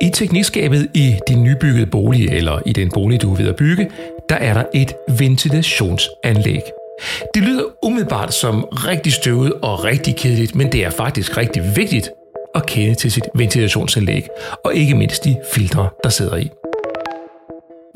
I 0.00 0.10
teknikskabet 0.10 0.90
i 0.94 1.16
din 1.28 1.42
nybyggede 1.42 1.86
bolig 1.86 2.28
eller 2.28 2.62
i 2.66 2.72
den 2.72 2.90
bolig, 2.94 3.22
du 3.22 3.32
er 3.32 3.36
ved 3.36 3.48
at 3.48 3.56
bygge, 3.56 3.90
der 4.28 4.36
er 4.36 4.54
der 4.54 4.64
et 4.74 4.92
ventilationsanlæg. 5.18 6.60
Det 7.34 7.42
lyder 7.42 7.64
umiddelbart 7.82 8.34
som 8.34 8.64
rigtig 8.70 9.12
støvet 9.12 9.52
og 9.52 9.84
rigtig 9.84 10.16
kedeligt, 10.16 10.54
men 10.54 10.72
det 10.72 10.84
er 10.84 10.90
faktisk 10.90 11.36
rigtig 11.36 11.62
vigtigt 11.76 12.10
at 12.54 12.66
kende 12.66 12.94
til 12.94 13.12
sit 13.12 13.24
ventilationsanlæg, 13.34 14.26
og 14.64 14.74
ikke 14.74 14.94
mindst 14.94 15.24
de 15.24 15.36
filtre, 15.54 15.88
der 16.04 16.10
sidder 16.10 16.36
i. 16.36 16.50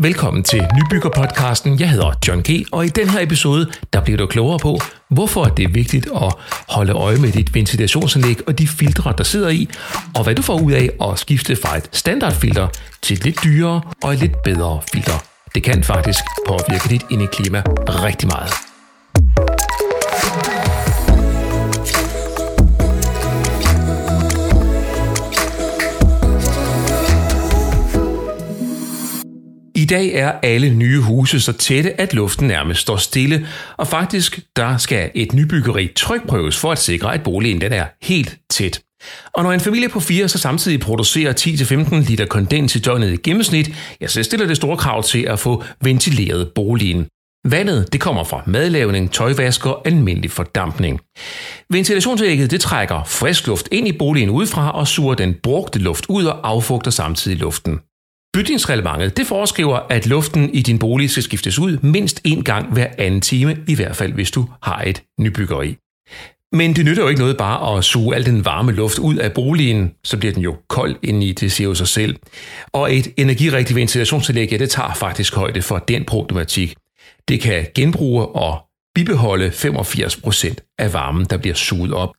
Velkommen 0.00 0.42
til 0.42 0.66
Nybyggerpodcasten. 0.76 1.80
Jeg 1.80 1.90
hedder 1.90 2.12
John 2.28 2.42
G. 2.42 2.64
Og 2.72 2.84
i 2.84 2.88
den 2.88 3.08
her 3.08 3.20
episode, 3.20 3.70
der 3.92 4.00
bliver 4.00 4.16
du 4.16 4.26
klogere 4.26 4.58
på, 4.58 4.78
hvorfor 5.08 5.44
det 5.44 5.64
er 5.64 5.68
vigtigt 5.68 6.06
at 6.06 6.34
holde 6.68 6.92
øje 6.92 7.16
med 7.16 7.32
dit 7.32 7.54
ventilationsanlæg 7.54 8.48
og 8.48 8.58
de 8.58 8.68
filtre, 8.68 9.14
der 9.18 9.24
sidder 9.24 9.48
i, 9.48 9.68
og 10.14 10.24
hvad 10.24 10.34
du 10.34 10.42
får 10.42 10.60
ud 10.60 10.72
af 10.72 10.90
at 11.02 11.18
skifte 11.18 11.56
fra 11.56 11.76
et 11.76 11.88
standardfilter 11.92 12.68
til 13.02 13.16
et 13.16 13.24
lidt 13.24 13.44
dyrere 13.44 13.80
og 14.02 14.12
et 14.12 14.18
lidt 14.18 14.42
bedre 14.42 14.80
filter. 14.92 15.24
Det 15.54 15.62
kan 15.62 15.84
faktisk 15.84 16.24
påvirke 16.48 16.88
dit 16.88 17.06
indeklima 17.10 17.62
rigtig 17.88 18.28
meget. 18.28 18.67
Dag 29.88 30.12
er 30.14 30.32
alle 30.42 30.70
nye 30.74 31.00
huse 31.00 31.40
så 31.40 31.52
tætte, 31.52 32.00
at 32.00 32.14
luften 32.14 32.48
nærmest 32.48 32.80
står 32.80 32.96
stille, 32.96 33.46
og 33.76 33.86
faktisk 33.86 34.40
der 34.56 34.76
skal 34.76 35.10
et 35.14 35.32
nybyggeri 35.32 35.90
trykprøves 35.96 36.56
for 36.56 36.72
at 36.72 36.78
sikre, 36.78 37.14
at 37.14 37.22
boligen 37.22 37.60
den 37.60 37.72
er 37.72 37.84
helt 38.02 38.38
tæt. 38.50 38.80
Og 39.34 39.42
når 39.42 39.52
en 39.52 39.60
familie 39.60 39.88
på 39.88 40.00
fire 40.00 40.28
så 40.28 40.38
samtidig 40.38 40.80
producerer 40.80 41.32
10-15 41.32 42.08
liter 42.10 42.26
kondens 42.26 42.76
i 42.76 42.78
døgnet 42.78 43.12
i 43.12 43.16
gennemsnit, 43.16 43.70
ja, 44.00 44.06
så 44.06 44.22
stiller 44.22 44.46
det 44.46 44.56
store 44.56 44.76
krav 44.76 45.02
til 45.02 45.22
at 45.22 45.38
få 45.38 45.64
ventileret 45.82 46.52
boligen. 46.54 47.06
Vandet 47.44 47.92
det 47.92 48.00
kommer 48.00 48.24
fra 48.24 48.42
madlavning, 48.46 49.12
tøjvask 49.12 49.66
og 49.66 49.82
almindelig 49.86 50.30
fordampning. 50.30 51.00
Ventilationsægget 51.70 52.50
det 52.50 52.60
trækker 52.60 53.04
frisk 53.04 53.46
luft 53.46 53.68
ind 53.72 53.88
i 53.88 53.92
boligen 53.92 54.30
udefra 54.30 54.70
og 54.70 54.88
suger 54.88 55.14
den 55.14 55.34
brugte 55.42 55.78
luft 55.78 56.06
ud 56.08 56.24
og 56.24 56.48
affugter 56.48 56.90
samtidig 56.90 57.38
luften. 57.38 57.80
Bygningsreglementet 58.38 59.16
det 59.16 59.26
foreskriver, 59.26 59.78
at 59.90 60.06
luften 60.06 60.54
i 60.54 60.62
din 60.62 60.78
bolig 60.78 61.10
skal 61.10 61.22
skiftes 61.22 61.58
ud 61.58 61.78
mindst 61.82 62.20
en 62.24 62.44
gang 62.44 62.72
hver 62.72 62.86
anden 62.98 63.20
time, 63.20 63.56
i 63.68 63.74
hvert 63.74 63.96
fald 63.96 64.12
hvis 64.12 64.30
du 64.30 64.46
har 64.62 64.82
et 64.86 65.02
nybyggeri. 65.20 65.76
Men 66.52 66.76
det 66.76 66.84
nytter 66.84 67.02
jo 67.02 67.08
ikke 67.08 67.20
noget 67.20 67.36
bare 67.36 67.78
at 67.78 67.84
suge 67.84 68.16
al 68.16 68.26
den 68.26 68.44
varme 68.44 68.72
luft 68.72 68.98
ud 68.98 69.16
af 69.16 69.32
boligen, 69.32 69.90
så 70.04 70.16
bliver 70.16 70.32
den 70.32 70.42
jo 70.42 70.56
kold 70.68 70.96
indeni, 71.02 71.32
det 71.32 71.52
siger 71.52 71.68
jo 71.68 71.74
sig 71.74 71.88
selv. 71.88 72.16
Og 72.72 72.96
et 72.96 73.08
energirigtigt 73.16 73.76
ventilationsanlæg, 73.76 74.52
ja, 74.52 74.56
det 74.56 74.70
tager 74.70 74.94
faktisk 74.94 75.34
højde 75.34 75.62
for 75.62 75.78
den 75.78 76.04
problematik. 76.04 76.74
Det 77.28 77.40
kan 77.40 77.66
genbruge 77.74 78.26
og 78.26 78.67
bibeholde 78.98 79.48
85% 79.48 80.74
af 80.78 80.92
varmen, 80.92 81.24
der 81.24 81.36
bliver 81.36 81.54
suget 81.54 81.92
op. 81.92 82.10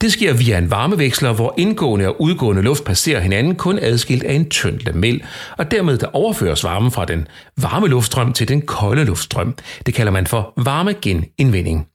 Det 0.00 0.12
sker 0.12 0.32
via 0.32 0.58
en 0.58 0.70
varmeveksler, 0.70 1.32
hvor 1.32 1.54
indgående 1.58 2.08
og 2.08 2.22
udgående 2.22 2.62
luft 2.62 2.84
passerer 2.84 3.20
hinanden 3.20 3.54
kun 3.54 3.78
adskilt 3.78 4.24
af 4.24 4.34
en 4.34 4.50
tynd 4.50 4.80
lamel, 4.80 5.22
og 5.58 5.70
dermed 5.70 5.98
der 5.98 6.06
overføres 6.06 6.64
varmen 6.64 6.90
fra 6.90 7.04
den 7.04 7.26
varme 7.56 7.88
luftstrøm 7.88 8.32
til 8.32 8.48
den 8.48 8.62
kolde 8.62 9.04
luftstrøm. 9.04 9.54
Det 9.86 9.94
kalder 9.94 10.12
man 10.12 10.26
for 10.26 10.52
varmegenindvinding. 10.56 11.86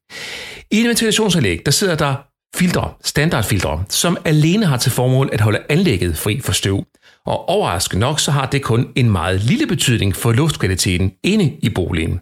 I 0.71 0.79
et 0.79 0.87
ventilationsanlæg, 0.87 1.61
der 1.65 1.71
sidder 1.71 1.95
der 1.95 2.15
filtre, 2.55 2.91
standardfiltre, 3.03 3.83
som 3.89 4.17
alene 4.25 4.65
har 4.65 4.77
til 4.77 4.91
formål 4.91 5.29
at 5.33 5.41
holde 5.41 5.59
anlægget 5.69 6.17
fri 6.17 6.41
for 6.41 6.51
støv. 6.51 6.83
Og 7.25 7.49
overraskende 7.49 7.99
nok, 7.99 8.19
så 8.19 8.31
har 8.31 8.45
det 8.45 8.61
kun 8.61 8.87
en 8.95 9.09
meget 9.09 9.41
lille 9.41 9.67
betydning 9.67 10.15
for 10.15 10.31
luftkvaliteten 10.31 11.11
inde 11.23 11.57
i 11.61 11.69
boligen. 11.69 12.19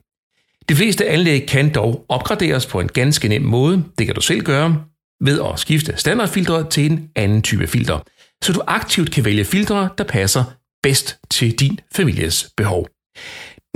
De 0.69 0.75
fleste 0.75 1.07
anlæg 1.07 1.45
kan 1.47 1.73
dog 1.73 2.05
opgraderes 2.09 2.65
på 2.65 2.79
en 2.79 2.87
ganske 2.87 3.27
nem 3.27 3.41
måde. 3.41 3.83
Det 3.97 4.05
kan 4.05 4.15
du 4.15 4.21
selv 4.21 4.41
gøre 4.41 4.83
ved 5.21 5.41
at 5.41 5.59
skifte 5.59 5.93
standardfiltret 5.97 6.69
til 6.69 6.91
en 6.91 7.09
anden 7.15 7.41
type 7.41 7.67
filter, 7.67 7.99
så 8.43 8.53
du 8.53 8.61
aktivt 8.67 9.11
kan 9.11 9.25
vælge 9.25 9.45
filtre, 9.45 9.89
der 9.97 10.03
passer 10.03 10.43
bedst 10.83 11.17
til 11.31 11.59
din 11.59 11.79
families 11.95 12.49
behov. 12.57 12.87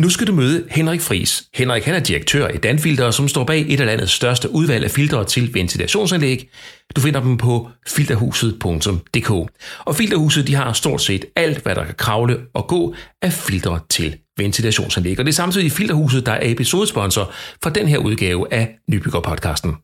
Nu 0.01 0.09
skal 0.09 0.27
du 0.27 0.33
møde 0.33 0.67
Henrik 0.69 1.01
Fris. 1.01 1.43
Henrik 1.53 1.83
han 1.83 1.95
er 1.95 1.99
direktør 1.99 2.47
i 2.47 2.57
Danfilter, 2.57 3.11
som 3.11 3.27
står 3.27 3.43
bag 3.43 3.65
et 3.67 3.79
af 3.79 3.85
landets 3.85 4.11
største 4.11 4.49
udvalg 4.49 4.83
af 4.83 4.91
filtre 4.91 5.25
til 5.25 5.53
ventilationsanlæg. 5.53 6.49
Du 6.95 7.01
finder 7.01 7.19
dem 7.19 7.37
på 7.37 7.69
filterhuset.dk. 7.87 9.31
Og 9.79 9.95
Filterhuset 9.95 10.47
de 10.47 10.55
har 10.55 10.73
stort 10.73 11.01
set 11.01 11.25
alt, 11.35 11.63
hvad 11.63 11.75
der 11.75 11.85
kan 11.85 11.95
kravle 11.97 12.39
og 12.53 12.67
gå 12.67 12.95
af 13.21 13.33
filtre 13.33 13.79
til 13.89 14.17
ventilationsanlæg. 14.43 15.19
Og 15.19 15.25
det 15.25 15.31
er 15.31 15.35
samtidig 15.35 15.71
Filterhuset, 15.71 16.25
der 16.25 16.31
er 16.31 16.51
episodesponsor 16.51 17.31
for 17.63 17.69
den 17.69 17.87
her 17.87 17.97
udgave 17.97 18.53
af 18.53 18.79
Nybyggerpodcasten. 18.89 19.75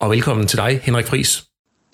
Og 0.00 0.10
velkommen 0.10 0.46
til 0.46 0.58
dig, 0.58 0.80
Henrik 0.82 1.06
Fris. 1.06 1.44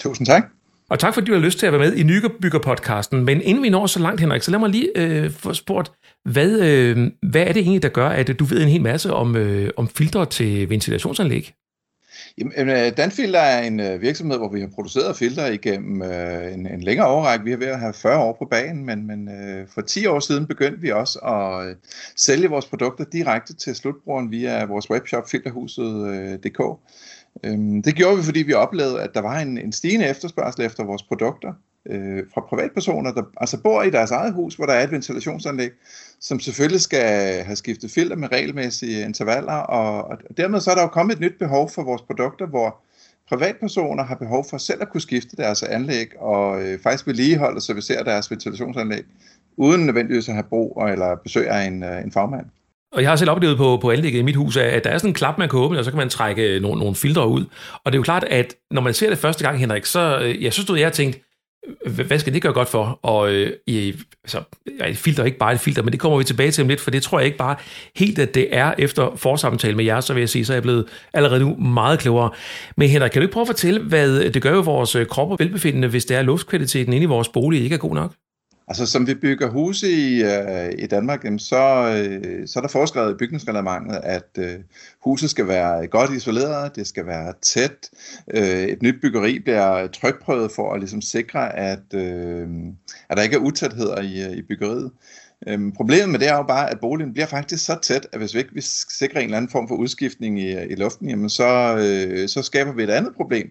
Tusind 0.00 0.26
tak. 0.26 0.42
Og 0.90 0.98
tak 0.98 1.14
fordi 1.14 1.26
du 1.26 1.32
har 1.32 1.40
lyst 1.40 1.58
til 1.58 1.66
at 1.66 1.72
være 1.72 1.80
med 1.80 1.96
i 1.96 2.02
Nybyggerpodcasten. 2.02 3.24
Men 3.24 3.40
inden 3.42 3.62
vi 3.62 3.68
når 3.68 3.86
så 3.86 4.00
langt, 4.00 4.20
Henrik, 4.20 4.42
så 4.42 4.50
lad 4.50 4.58
mig 4.58 4.70
lige 4.70 4.88
øh, 4.96 5.30
få 5.30 5.54
spurgt, 5.54 5.92
hvad, 6.24 6.60
øh, 6.60 7.10
hvad 7.30 7.42
er 7.42 7.52
det 7.52 7.60
egentlig, 7.60 7.82
der 7.82 7.88
gør, 7.88 8.08
at 8.08 8.38
du 8.38 8.44
ved 8.44 8.62
en 8.62 8.68
hel 8.68 8.82
masse 8.82 9.12
om, 9.12 9.36
øh, 9.36 9.70
om 9.76 9.88
filtre 9.88 10.26
til 10.26 10.70
ventilationsanlæg? 10.70 11.52
Jamen, 12.38 12.68
øh, 12.68 12.96
Danfilter 12.96 13.40
er 13.40 13.62
en 13.62 13.80
øh, 13.80 14.00
virksomhed, 14.00 14.38
hvor 14.38 14.48
vi 14.48 14.60
har 14.60 14.68
produceret 14.74 15.16
filter 15.16 15.46
igennem 15.46 16.02
øh, 16.02 16.54
en, 16.54 16.66
en 16.66 16.82
længere 16.82 17.06
årrække. 17.06 17.44
Vi 17.44 17.52
er 17.52 17.56
ved 17.56 17.66
at 17.66 17.80
have 17.80 17.92
40 17.92 18.18
år 18.18 18.36
på 18.38 18.44
banen, 18.44 18.84
men, 18.84 19.06
men 19.06 19.28
øh, 19.28 19.66
for 19.68 19.80
10 19.80 20.06
år 20.06 20.20
siden 20.20 20.46
begyndte 20.46 20.80
vi 20.80 20.90
også 20.90 21.18
at 21.18 21.68
øh, 21.68 21.76
sælge 22.16 22.48
vores 22.48 22.66
produkter 22.66 23.04
direkte 23.04 23.54
til 23.54 23.74
slutbrugeren 23.74 24.30
via 24.30 24.64
vores 24.64 24.90
webshop 24.90 25.28
filterhuset.dk. 25.30 26.60
Øh, 26.60 27.52
øhm, 27.52 27.82
det 27.82 27.94
gjorde 27.94 28.16
vi, 28.16 28.22
fordi 28.22 28.42
vi 28.42 28.52
oplevede, 28.52 29.00
at 29.00 29.10
der 29.14 29.20
var 29.20 29.38
en, 29.38 29.58
en 29.58 29.72
stigende 29.72 30.06
efterspørgsel 30.06 30.64
efter 30.64 30.84
vores 30.84 31.02
produkter 31.02 31.52
øh, 31.86 32.22
fra 32.34 32.40
privatpersoner, 32.40 33.12
der 33.12 33.22
altså 33.36 33.62
bor 33.62 33.82
i 33.82 33.90
deres 33.90 34.10
eget 34.10 34.34
hus, 34.34 34.54
hvor 34.54 34.66
der 34.66 34.72
er 34.72 34.84
et 34.84 34.90
ventilationsanlæg, 34.90 35.70
som 36.22 36.40
selvfølgelig 36.40 36.80
skal 36.80 37.42
have 37.44 37.56
skiftet 37.56 37.90
filter 37.90 38.16
med 38.16 38.32
regelmæssige 38.32 39.04
intervaller, 39.04 39.52
og, 39.52 40.04
og 40.04 40.18
dermed 40.36 40.60
så 40.60 40.70
er 40.70 40.74
der 40.74 40.82
jo 40.82 40.88
kommet 40.88 41.14
et 41.14 41.20
nyt 41.20 41.38
behov 41.38 41.70
for 41.70 41.82
vores 41.82 42.02
produkter, 42.02 42.46
hvor 42.46 42.76
privatpersoner 43.28 44.04
har 44.04 44.14
behov 44.14 44.46
for 44.50 44.58
selv 44.58 44.82
at 44.82 44.88
kunne 44.88 45.00
skifte 45.00 45.36
deres 45.36 45.62
anlæg 45.62 46.06
og 46.18 46.62
øh, 46.62 46.78
faktisk 46.82 47.06
vedligeholde 47.06 47.56
og 47.56 47.62
servicere 47.62 48.04
deres 48.04 48.30
ventilationsanlæg, 48.30 49.02
uden 49.56 49.86
nødvendigvis 49.86 50.28
at 50.28 50.34
have 50.34 50.46
brug 50.48 50.88
eller 50.92 51.16
besøg 51.22 51.48
af 51.48 51.66
en, 51.66 51.82
øh, 51.82 52.04
en 52.04 52.12
fagmand. 52.12 52.46
Og 52.92 53.02
jeg 53.02 53.10
har 53.10 53.16
selv 53.16 53.30
oplevet 53.30 53.56
på, 53.56 53.78
på 53.82 53.90
anlægget 53.90 54.18
i 54.18 54.22
mit 54.22 54.36
hus, 54.36 54.56
at 54.56 54.84
der 54.84 54.90
er 54.90 54.98
sådan 54.98 55.10
en 55.10 55.14
klap, 55.14 55.38
man 55.38 55.48
kan 55.48 55.58
åbne, 55.58 55.78
og 55.78 55.84
så 55.84 55.90
kan 55.90 55.98
man 55.98 56.08
trække 56.08 56.60
nogle, 56.60 56.78
nogle 56.78 56.94
filtre 56.94 57.28
ud. 57.28 57.44
Og 57.84 57.92
det 57.92 57.94
er 57.94 57.98
jo 57.98 58.02
klart, 58.02 58.24
at 58.24 58.54
når 58.70 58.82
man 58.82 58.94
ser 58.94 59.08
det 59.08 59.18
første 59.18 59.44
gang, 59.44 59.58
Henrik, 59.58 59.84
så, 59.84 60.18
øh, 60.22 60.44
ja, 60.44 60.50
så 60.50 60.62
stod 60.62 60.78
jeg 60.78 60.86
og 60.86 60.92
tænkte, 60.92 61.20
hvad 61.86 62.18
skal 62.18 62.34
det 62.34 62.42
gøre 62.42 62.52
godt 62.52 62.68
for? 62.68 62.98
Og 63.02 63.32
øh, 63.32 63.52
i, 63.66 63.94
altså, 64.24 64.42
et 64.86 64.96
filter 64.96 65.22
er 65.22 65.26
ikke 65.26 65.38
bare 65.38 65.52
et 65.52 65.60
filter, 65.60 65.82
men 65.82 65.92
det 65.92 66.00
kommer 66.00 66.18
vi 66.18 66.24
tilbage 66.24 66.50
til 66.50 66.62
om 66.62 66.68
lidt, 66.68 66.80
for 66.80 66.90
det 66.90 67.02
tror 67.02 67.18
jeg 67.18 67.26
ikke 67.26 67.38
bare 67.38 67.56
helt, 67.96 68.18
at 68.18 68.34
det 68.34 68.48
er 68.56 68.74
efter 68.78 69.16
forsamtale 69.16 69.76
med 69.76 69.84
jer, 69.84 70.00
så 70.00 70.14
vil 70.14 70.20
jeg 70.20 70.28
sige, 70.28 70.44
så 70.44 70.52
er 70.52 70.54
jeg 70.54 70.62
blevet 70.62 70.88
allerede 71.12 71.40
nu 71.40 71.56
meget 71.56 71.98
klogere. 71.98 72.30
Men 72.76 72.88
Henrik, 72.88 73.10
kan 73.10 73.20
du 73.20 73.24
ikke 73.24 73.32
prøve 73.32 73.42
at 73.42 73.48
fortælle, 73.48 73.80
hvad 73.80 74.30
det 74.30 74.42
gør 74.42 74.54
ved 74.54 74.64
vores 74.64 74.96
øh, 74.96 75.06
krop 75.06 75.30
og 75.30 75.38
velbefindende, 75.38 75.88
hvis 75.88 76.04
det 76.04 76.16
er 76.16 76.22
luftkvaliteten 76.22 76.92
inde 76.92 77.04
i 77.04 77.06
vores 77.06 77.28
bolig 77.28 77.62
ikke 77.62 77.74
er 77.74 77.78
god 77.78 77.94
nok? 77.94 78.12
Altså 78.72 78.86
som 78.86 79.06
vi 79.06 79.14
bygger 79.14 79.50
huse 79.50 79.90
i, 79.90 80.22
øh, 80.22 80.72
i 80.78 80.86
Danmark, 80.86 81.24
jamen, 81.24 81.38
så, 81.38 81.94
øh, 81.96 82.48
så 82.48 82.58
er 82.58 82.60
der 82.60 82.68
foreskrevet 82.68 83.12
i 83.12 83.14
bygningsreglementet, 83.14 84.00
at 84.02 84.28
øh, 84.38 84.58
huset 85.04 85.30
skal 85.30 85.48
være 85.48 85.86
godt 85.86 86.12
isoleret, 86.12 86.76
det 86.76 86.86
skal 86.86 87.06
være 87.06 87.32
tæt, 87.42 87.90
øh, 88.34 88.62
et 88.62 88.82
nyt 88.82 89.00
byggeri 89.02 89.38
bliver 89.38 89.86
trykprøvet 89.86 90.52
for 90.52 90.72
at 90.72 90.80
ligesom 90.80 91.00
sikre, 91.00 91.56
at, 91.56 91.94
øh, 91.94 92.48
at 93.08 93.16
der 93.16 93.22
ikke 93.22 93.36
er 93.36 93.40
utætheder 93.40 94.00
i, 94.00 94.22
øh, 94.24 94.36
i 94.36 94.42
byggeriet. 94.42 94.90
Øhm, 95.46 95.72
problemet 95.72 96.08
med 96.08 96.18
det 96.18 96.28
er 96.28 96.36
jo 96.36 96.42
bare, 96.42 96.70
at 96.70 96.80
boligen 96.80 97.12
bliver 97.12 97.26
faktisk 97.26 97.64
så 97.64 97.78
tæt, 97.82 98.06
at 98.12 98.18
hvis 98.18 98.34
vi 98.34 98.38
ikke 98.38 98.62
sikrer 98.90 99.20
en 99.20 99.24
eller 99.24 99.36
anden 99.36 99.50
form 99.50 99.68
for 99.68 99.74
udskiftning 99.74 100.40
i, 100.40 100.52
øh, 100.52 100.70
i 100.70 100.74
luften, 100.74 101.08
jamen 101.08 101.28
så, 101.28 101.76
øh, 101.76 102.28
så 102.28 102.42
skaber 102.42 102.72
vi 102.72 102.82
et 102.82 102.90
andet 102.90 103.14
problem, 103.14 103.50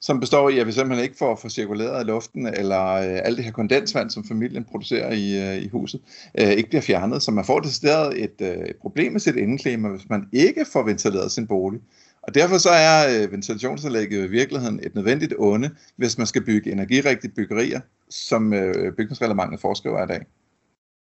som 0.00 0.20
består 0.20 0.48
i, 0.48 0.58
at 0.58 0.66
vi 0.66 0.72
simpelthen 0.72 1.04
ikke 1.04 1.16
får, 1.18 1.36
får 1.36 1.48
cirkuleret 1.48 2.06
luften, 2.06 2.46
eller 2.46 2.86
øh, 2.86 3.20
alt 3.24 3.36
det 3.36 3.44
her 3.44 3.52
kondensvand, 3.52 4.10
som 4.10 4.24
familien 4.24 4.64
producerer 4.64 5.12
i, 5.12 5.56
øh, 5.56 5.62
i 5.62 5.68
huset, 5.68 6.00
øh, 6.40 6.50
ikke 6.50 6.68
bliver 6.68 6.82
fjernet. 6.82 7.22
Så 7.22 7.30
man 7.30 7.44
får 7.44 7.60
decideret 7.60 8.24
et, 8.24 8.34
øh, 8.40 8.48
et 8.48 8.76
problem 8.80 9.12
med 9.12 9.20
sit 9.20 9.36
indeklima, 9.36 9.88
hvis 9.88 10.08
man 10.10 10.28
ikke 10.32 10.64
får 10.72 10.82
ventileret 10.82 11.32
sin 11.32 11.46
bolig. 11.46 11.80
Og 12.22 12.34
derfor 12.34 12.58
så 12.58 12.70
er 12.70 13.22
øh, 13.22 13.32
ventilationsanlægget 13.32 14.24
i 14.24 14.30
virkeligheden 14.30 14.80
et 14.82 14.94
nødvendigt 14.94 15.34
onde, 15.38 15.70
hvis 15.96 16.18
man 16.18 16.26
skal 16.26 16.44
bygge 16.44 16.72
energirigtige 16.72 17.32
byggerier, 17.36 17.80
som 18.10 18.54
øh, 18.54 18.92
bygningsreglementet 18.92 19.60
foreskriver 19.60 20.04
i 20.04 20.06
dag. 20.06 20.20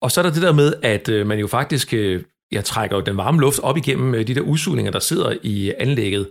Og 0.00 0.10
så 0.10 0.20
er 0.20 0.22
der 0.22 0.32
det 0.32 0.42
der 0.42 0.52
med, 0.52 0.72
at 0.82 1.08
øh, 1.08 1.26
man 1.26 1.38
jo 1.38 1.46
faktisk 1.46 1.94
øh, 1.94 2.22
jeg 2.52 2.64
trækker 2.64 2.96
jo 2.96 3.02
den 3.02 3.16
varme 3.16 3.40
luft 3.40 3.60
op 3.62 3.76
igennem 3.76 4.14
øh, 4.14 4.26
de 4.26 4.34
der 4.34 4.40
udsugninger, 4.40 4.92
der 4.92 4.98
sidder 4.98 5.36
i 5.42 5.72
anlægget. 5.78 6.30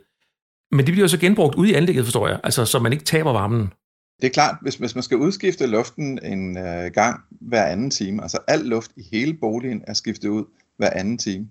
Men 0.75 0.85
det 0.85 0.93
bliver 0.93 1.07
så 1.07 1.17
genbrugt 1.17 1.55
ude 1.55 1.69
i 1.69 1.73
anlægget, 1.73 2.05
forstår 2.05 2.27
jeg, 2.27 2.39
altså 2.43 2.65
så 2.65 2.79
man 2.79 2.93
ikke 2.93 3.05
taber 3.05 3.31
varmen. 3.31 3.73
Det 4.21 4.27
er 4.27 4.31
klart, 4.31 4.55
hvis, 4.61 4.75
hvis 4.75 4.95
man 4.95 5.03
skal 5.03 5.17
udskifte 5.17 5.67
luften 5.67 6.19
en 6.23 6.57
øh, 6.57 6.91
gang 6.93 7.21
hver 7.29 7.65
anden 7.65 7.91
time, 7.91 8.21
altså 8.21 8.37
al 8.47 8.59
luft 8.59 8.91
i 8.97 9.03
hele 9.11 9.33
boligen 9.33 9.83
er 9.87 9.93
skiftet 9.93 10.29
ud 10.29 10.43
hver 10.77 10.89
anden 10.89 11.17
time, 11.17 11.47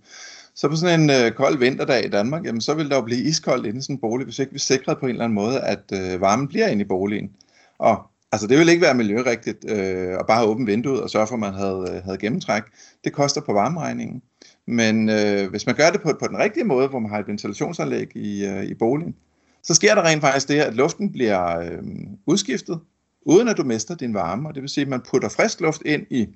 så 0.54 0.68
på 0.68 0.76
sådan 0.76 1.00
en 1.00 1.10
øh, 1.10 1.32
kold 1.32 1.58
vinterdag 1.58 2.04
i 2.04 2.08
Danmark, 2.08 2.44
jamen, 2.44 2.60
så 2.60 2.74
vil 2.74 2.90
der 2.90 2.96
jo 2.96 3.02
blive 3.02 3.22
iskoldt 3.22 3.66
inde 3.66 3.78
i 3.78 3.82
sådan 3.82 3.96
en 3.96 4.00
bolig, 4.00 4.24
hvis 4.24 4.38
ikke 4.38 4.52
vi 4.52 4.58
sikrer 4.58 4.94
på 4.94 5.06
en 5.06 5.10
eller 5.10 5.24
anden 5.24 5.34
måde, 5.34 5.60
at 5.60 5.92
øh, 5.92 6.20
varmen 6.20 6.48
bliver 6.48 6.66
inde 6.66 6.82
i 6.82 6.88
boligen. 6.88 7.30
Og 7.78 8.02
altså, 8.32 8.46
det 8.46 8.58
vil 8.58 8.68
ikke 8.68 8.82
være 8.82 8.94
miljørigtigt 8.94 9.64
øh, 9.68 10.18
at 10.20 10.26
bare 10.28 10.44
åbne 10.44 10.66
vinduet 10.66 11.00
og 11.00 11.10
sørge 11.10 11.26
for, 11.26 11.34
at 11.34 11.40
man 11.40 11.54
havde, 11.54 11.86
øh, 11.90 12.04
havde 12.04 12.18
gennemtræk. 12.18 12.62
Det 13.04 13.12
koster 13.12 13.40
på 13.40 13.52
varmeregningen. 13.52 14.22
Men 14.66 15.08
øh, 15.08 15.50
hvis 15.50 15.66
man 15.66 15.74
gør 15.74 15.90
det 15.90 16.00
på, 16.02 16.12
på 16.20 16.26
den 16.26 16.38
rigtige 16.38 16.64
måde, 16.64 16.88
hvor 16.88 16.98
man 16.98 17.10
har 17.10 17.18
et 17.18 17.28
ventilationsanlæg 17.28 18.16
i, 18.16 18.44
øh, 18.44 18.64
i 18.64 18.74
boligen, 18.74 19.14
så 19.62 19.74
sker 19.74 19.94
der 19.94 20.02
rent 20.02 20.20
faktisk 20.20 20.48
det, 20.48 20.60
at 20.60 20.74
luften 20.74 21.12
bliver 21.12 21.58
øh, 21.58 21.82
udskiftet, 22.26 22.80
uden 23.22 23.48
at 23.48 23.56
du 23.56 23.64
mister 23.64 23.94
din 23.94 24.14
varme. 24.14 24.48
Og 24.48 24.54
det 24.54 24.62
vil 24.62 24.70
sige, 24.70 24.82
at 24.82 24.88
man 24.88 25.00
putter 25.10 25.28
frisk 25.28 25.60
luft 25.60 25.82
ind 25.84 26.06
i 26.10 26.28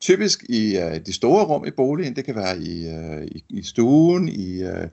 typisk 0.00 0.44
i 0.48 0.78
øh, 0.78 1.06
de 1.06 1.12
store 1.12 1.44
rum 1.44 1.64
i 1.66 1.70
boligen. 1.70 2.16
Det 2.16 2.24
kan 2.24 2.34
være 2.34 2.58
i, 2.58 2.88
øh, 2.88 3.24
i, 3.24 3.44
i 3.48 3.62
stuen, 3.62 4.28
i, 4.28 4.62
øh, 4.62 4.88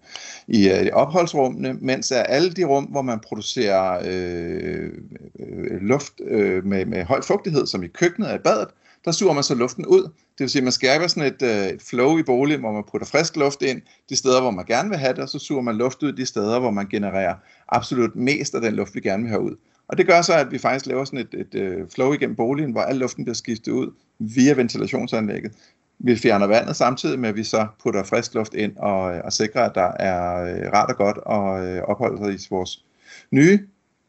i 0.47 0.69
øh, 0.69 0.87
opholdsrummene, 0.93 1.73
mens 1.73 2.11
er 2.11 2.23
alle 2.23 2.51
de 2.51 2.63
rum, 2.63 2.83
hvor 2.83 3.01
man 3.01 3.19
producerer 3.19 4.01
øh, 4.05 4.91
øh, 5.39 5.81
luft 5.81 6.13
øh, 6.23 6.65
med, 6.65 6.85
med 6.85 7.03
høj 7.03 7.21
fugtighed, 7.21 7.65
som 7.67 7.83
i 7.83 7.87
køkkenet 7.87 8.29
og 8.29 8.35
i 8.35 8.41
badet, 8.43 8.67
der 9.07 9.13
suger 9.13 9.33
man 9.33 9.43
så 9.43 9.55
luften 9.55 9.85
ud. 9.85 10.01
Det 10.03 10.39
vil 10.39 10.49
sige, 10.49 10.59
at 10.59 10.63
man 10.63 10.71
skaber 10.71 11.07
sådan 11.07 11.33
et, 11.33 11.41
øh, 11.41 11.67
et 11.67 11.81
flow 11.81 12.17
i 12.17 12.23
boligen, 12.23 12.59
hvor 12.59 12.71
man 12.71 12.83
putter 12.91 13.07
frisk 13.07 13.35
luft 13.35 13.61
ind 13.61 13.81
de 14.09 14.15
steder, 14.15 14.41
hvor 14.41 14.51
man 14.51 14.65
gerne 14.65 14.89
vil 14.89 14.97
have 14.97 15.13
det, 15.13 15.19
og 15.19 15.29
så 15.29 15.39
suger 15.39 15.61
man 15.61 15.75
luft 15.75 16.03
ud 16.03 16.13
de 16.13 16.25
steder, 16.25 16.59
hvor 16.59 16.71
man 16.71 16.87
genererer 16.87 17.35
absolut 17.69 18.15
mest 18.15 18.55
af 18.55 18.61
den 18.61 18.73
luft, 18.73 18.95
vi 18.95 18.99
gerne 18.99 19.23
vil 19.23 19.29
have 19.29 19.41
ud. 19.41 19.55
Og 19.87 19.97
det 19.97 20.07
gør 20.07 20.21
så, 20.21 20.33
at 20.33 20.51
vi 20.51 20.57
faktisk 20.57 20.85
laver 20.85 21.05
sådan 21.05 21.19
et, 21.19 21.33
et, 21.33 21.55
øh, 21.55 21.89
flow 21.89 22.13
igennem 22.13 22.35
boligen, 22.35 22.71
hvor 22.71 22.81
al 22.81 22.95
luften 22.95 23.23
bliver 23.23 23.35
skiftet 23.35 23.71
ud 23.71 23.91
via 24.19 24.53
ventilationsanlægget. 24.53 25.51
Vi 25.99 26.15
fjerner 26.15 26.47
vandet 26.47 26.75
samtidig 26.75 27.19
med, 27.19 27.29
at 27.29 27.35
vi 27.35 27.43
så 27.43 27.67
putter 27.83 28.03
frisk 28.03 28.33
luft 28.33 28.53
ind 28.53 28.77
og, 28.77 29.15
øh, 29.15 29.21
og 29.23 29.33
sikrer, 29.33 29.61
at 29.61 29.75
der 29.75 29.91
er 29.99 30.43
øh, 30.43 30.71
rart 30.73 30.89
og 30.89 30.97
godt 30.97 31.17
at 31.17 31.75
øh, 31.75 31.83
opholde 31.83 32.17
sig 32.17 32.33
i 32.33 32.47
vores 32.49 32.83
nye, 33.31 33.59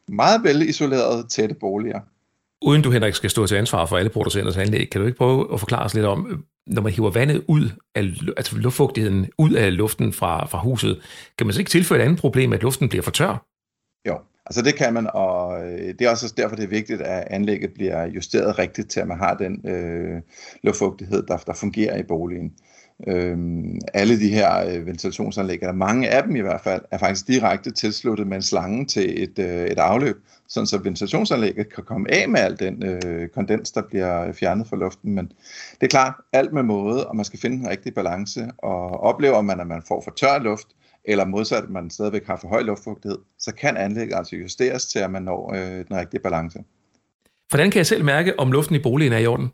meget 0.09 0.45
velisolerede, 0.45 1.27
tætte 1.29 1.55
boliger. 1.55 2.01
Uden 2.63 2.83
du 2.83 2.91
Henrik 2.91 3.15
skal 3.15 3.31
stå 3.31 3.47
til 3.47 3.57
ansvar 3.57 3.87
for 3.87 3.97
alle 3.97 4.11
producenters 4.11 4.57
anlæg, 4.57 4.91
kan 4.91 5.01
du 5.01 5.07
ikke 5.07 5.19
prøve 5.19 5.53
at 5.53 5.61
forklare 5.61 5.85
os 5.85 5.95
lidt 5.95 6.07
om, 6.07 6.27
øh, 6.31 6.39
når 6.67 6.83
man 6.83 6.93
hiver 6.93 7.11
vandet 7.11 7.45
ud 7.49 7.71
af, 7.95 8.03
altså 8.37 8.57
luftfugtigheden 8.57 9.31
ud 9.39 9.53
af 9.53 9.77
luften 9.77 10.13
fra, 10.13 10.47
fra 10.47 10.59
huset, 10.59 11.01
kan 11.39 11.47
man 11.47 11.55
så 11.55 11.61
ikke 11.61 11.71
tilføje 11.71 12.01
et 12.01 12.05
andet 12.05 12.21
problem, 12.21 12.53
at 12.53 12.63
luften 12.63 12.89
bliver 12.89 13.03
for 13.03 13.11
tør? 13.11 13.47
Jo, 14.09 14.19
altså 14.47 14.63
det 14.63 14.75
kan 14.75 14.95
man, 14.95 15.11
og 15.15 15.67
øh, 15.67 15.95
det 15.99 16.01
er 16.01 16.11
også 16.11 16.35
derfor, 16.37 16.57
det 16.57 16.65
er 16.65 16.69
vigtigt, 16.69 17.01
at 17.03 17.27
anlægget 17.31 17.71
bliver 17.75 18.07
justeret 18.07 18.59
rigtigt 18.59 18.91
til, 18.91 19.01
at 19.01 19.09
man 19.09 19.19
har 19.19 19.35
den 19.35 19.69
øh, 19.69 20.23
luftfugtighed, 20.63 21.23
der, 21.23 21.37
der 21.37 21.55
fungerer 21.55 21.97
i 21.97 22.03
boligen. 22.03 22.53
Øhm, 23.07 23.79
alle 23.95 24.21
de 24.21 24.29
her 24.29 24.67
øh, 24.69 24.87
ventilationsanlæg, 24.87 25.59
eller 25.61 25.73
mange 25.73 26.11
af 26.11 26.23
dem 26.23 26.37
i 26.37 26.41
hvert 26.41 26.61
fald, 26.61 26.83
er 26.91 26.99
faktisk 26.99 27.29
direkte 27.29 27.71
tilsluttet 27.71 28.27
med 28.27 28.37
en 28.37 28.43
slange 28.43 28.85
til 28.87 29.23
et, 29.23 29.39
øh, 29.39 29.67
et 29.67 29.79
afløb, 29.79 30.17
sådan 30.49 30.67
så 30.67 30.79
ventilationsanlægget 30.79 31.75
kan 31.75 31.85
komme 31.85 32.15
af 32.15 32.29
med 32.29 32.41
al 32.41 32.59
den 32.59 32.85
øh, 32.85 33.29
kondens, 33.29 33.73
der 33.73 33.83
bliver 33.83 34.33
fjernet 34.33 34.67
fra 34.67 34.77
luften. 34.77 35.15
Men 35.15 35.33
det 35.81 35.83
er 35.83 35.87
klart, 35.87 36.15
alt 36.33 36.53
med 36.53 36.63
måde, 36.63 37.07
og 37.07 37.17
man 37.17 37.25
skal 37.25 37.41
finde 37.41 37.59
den 37.59 37.69
rigtige 37.69 37.93
balance, 37.93 38.51
og 38.59 39.01
oplever 39.01 39.41
man, 39.41 39.61
at 39.61 39.67
man 39.67 39.83
får 39.89 40.01
for 40.01 40.11
tør 40.11 40.39
luft, 40.39 40.67
eller 41.05 41.25
modsat, 41.25 41.63
at 41.63 41.71
man 41.71 41.91
stadigvæk 41.91 42.27
har 42.27 42.37
for 42.37 42.49
høj 42.49 42.63
luftfugtighed, 42.63 43.19
så 43.39 43.55
kan 43.55 43.77
anlægget 43.77 44.17
altså 44.17 44.37
justeres 44.37 44.87
til, 44.87 44.99
at 44.99 45.11
man 45.11 45.23
når 45.23 45.55
øh, 45.55 45.85
den 45.89 45.97
rigtige 45.97 46.21
balance. 46.21 46.59
Hvordan 47.49 47.71
kan 47.71 47.79
jeg 47.79 47.87
selv 47.87 48.05
mærke, 48.05 48.39
om 48.41 48.53
luften 48.53 48.75
i 48.77 48.79
boligen 48.79 49.13
er 49.13 49.19
i 49.19 49.27
orden? 49.27 49.49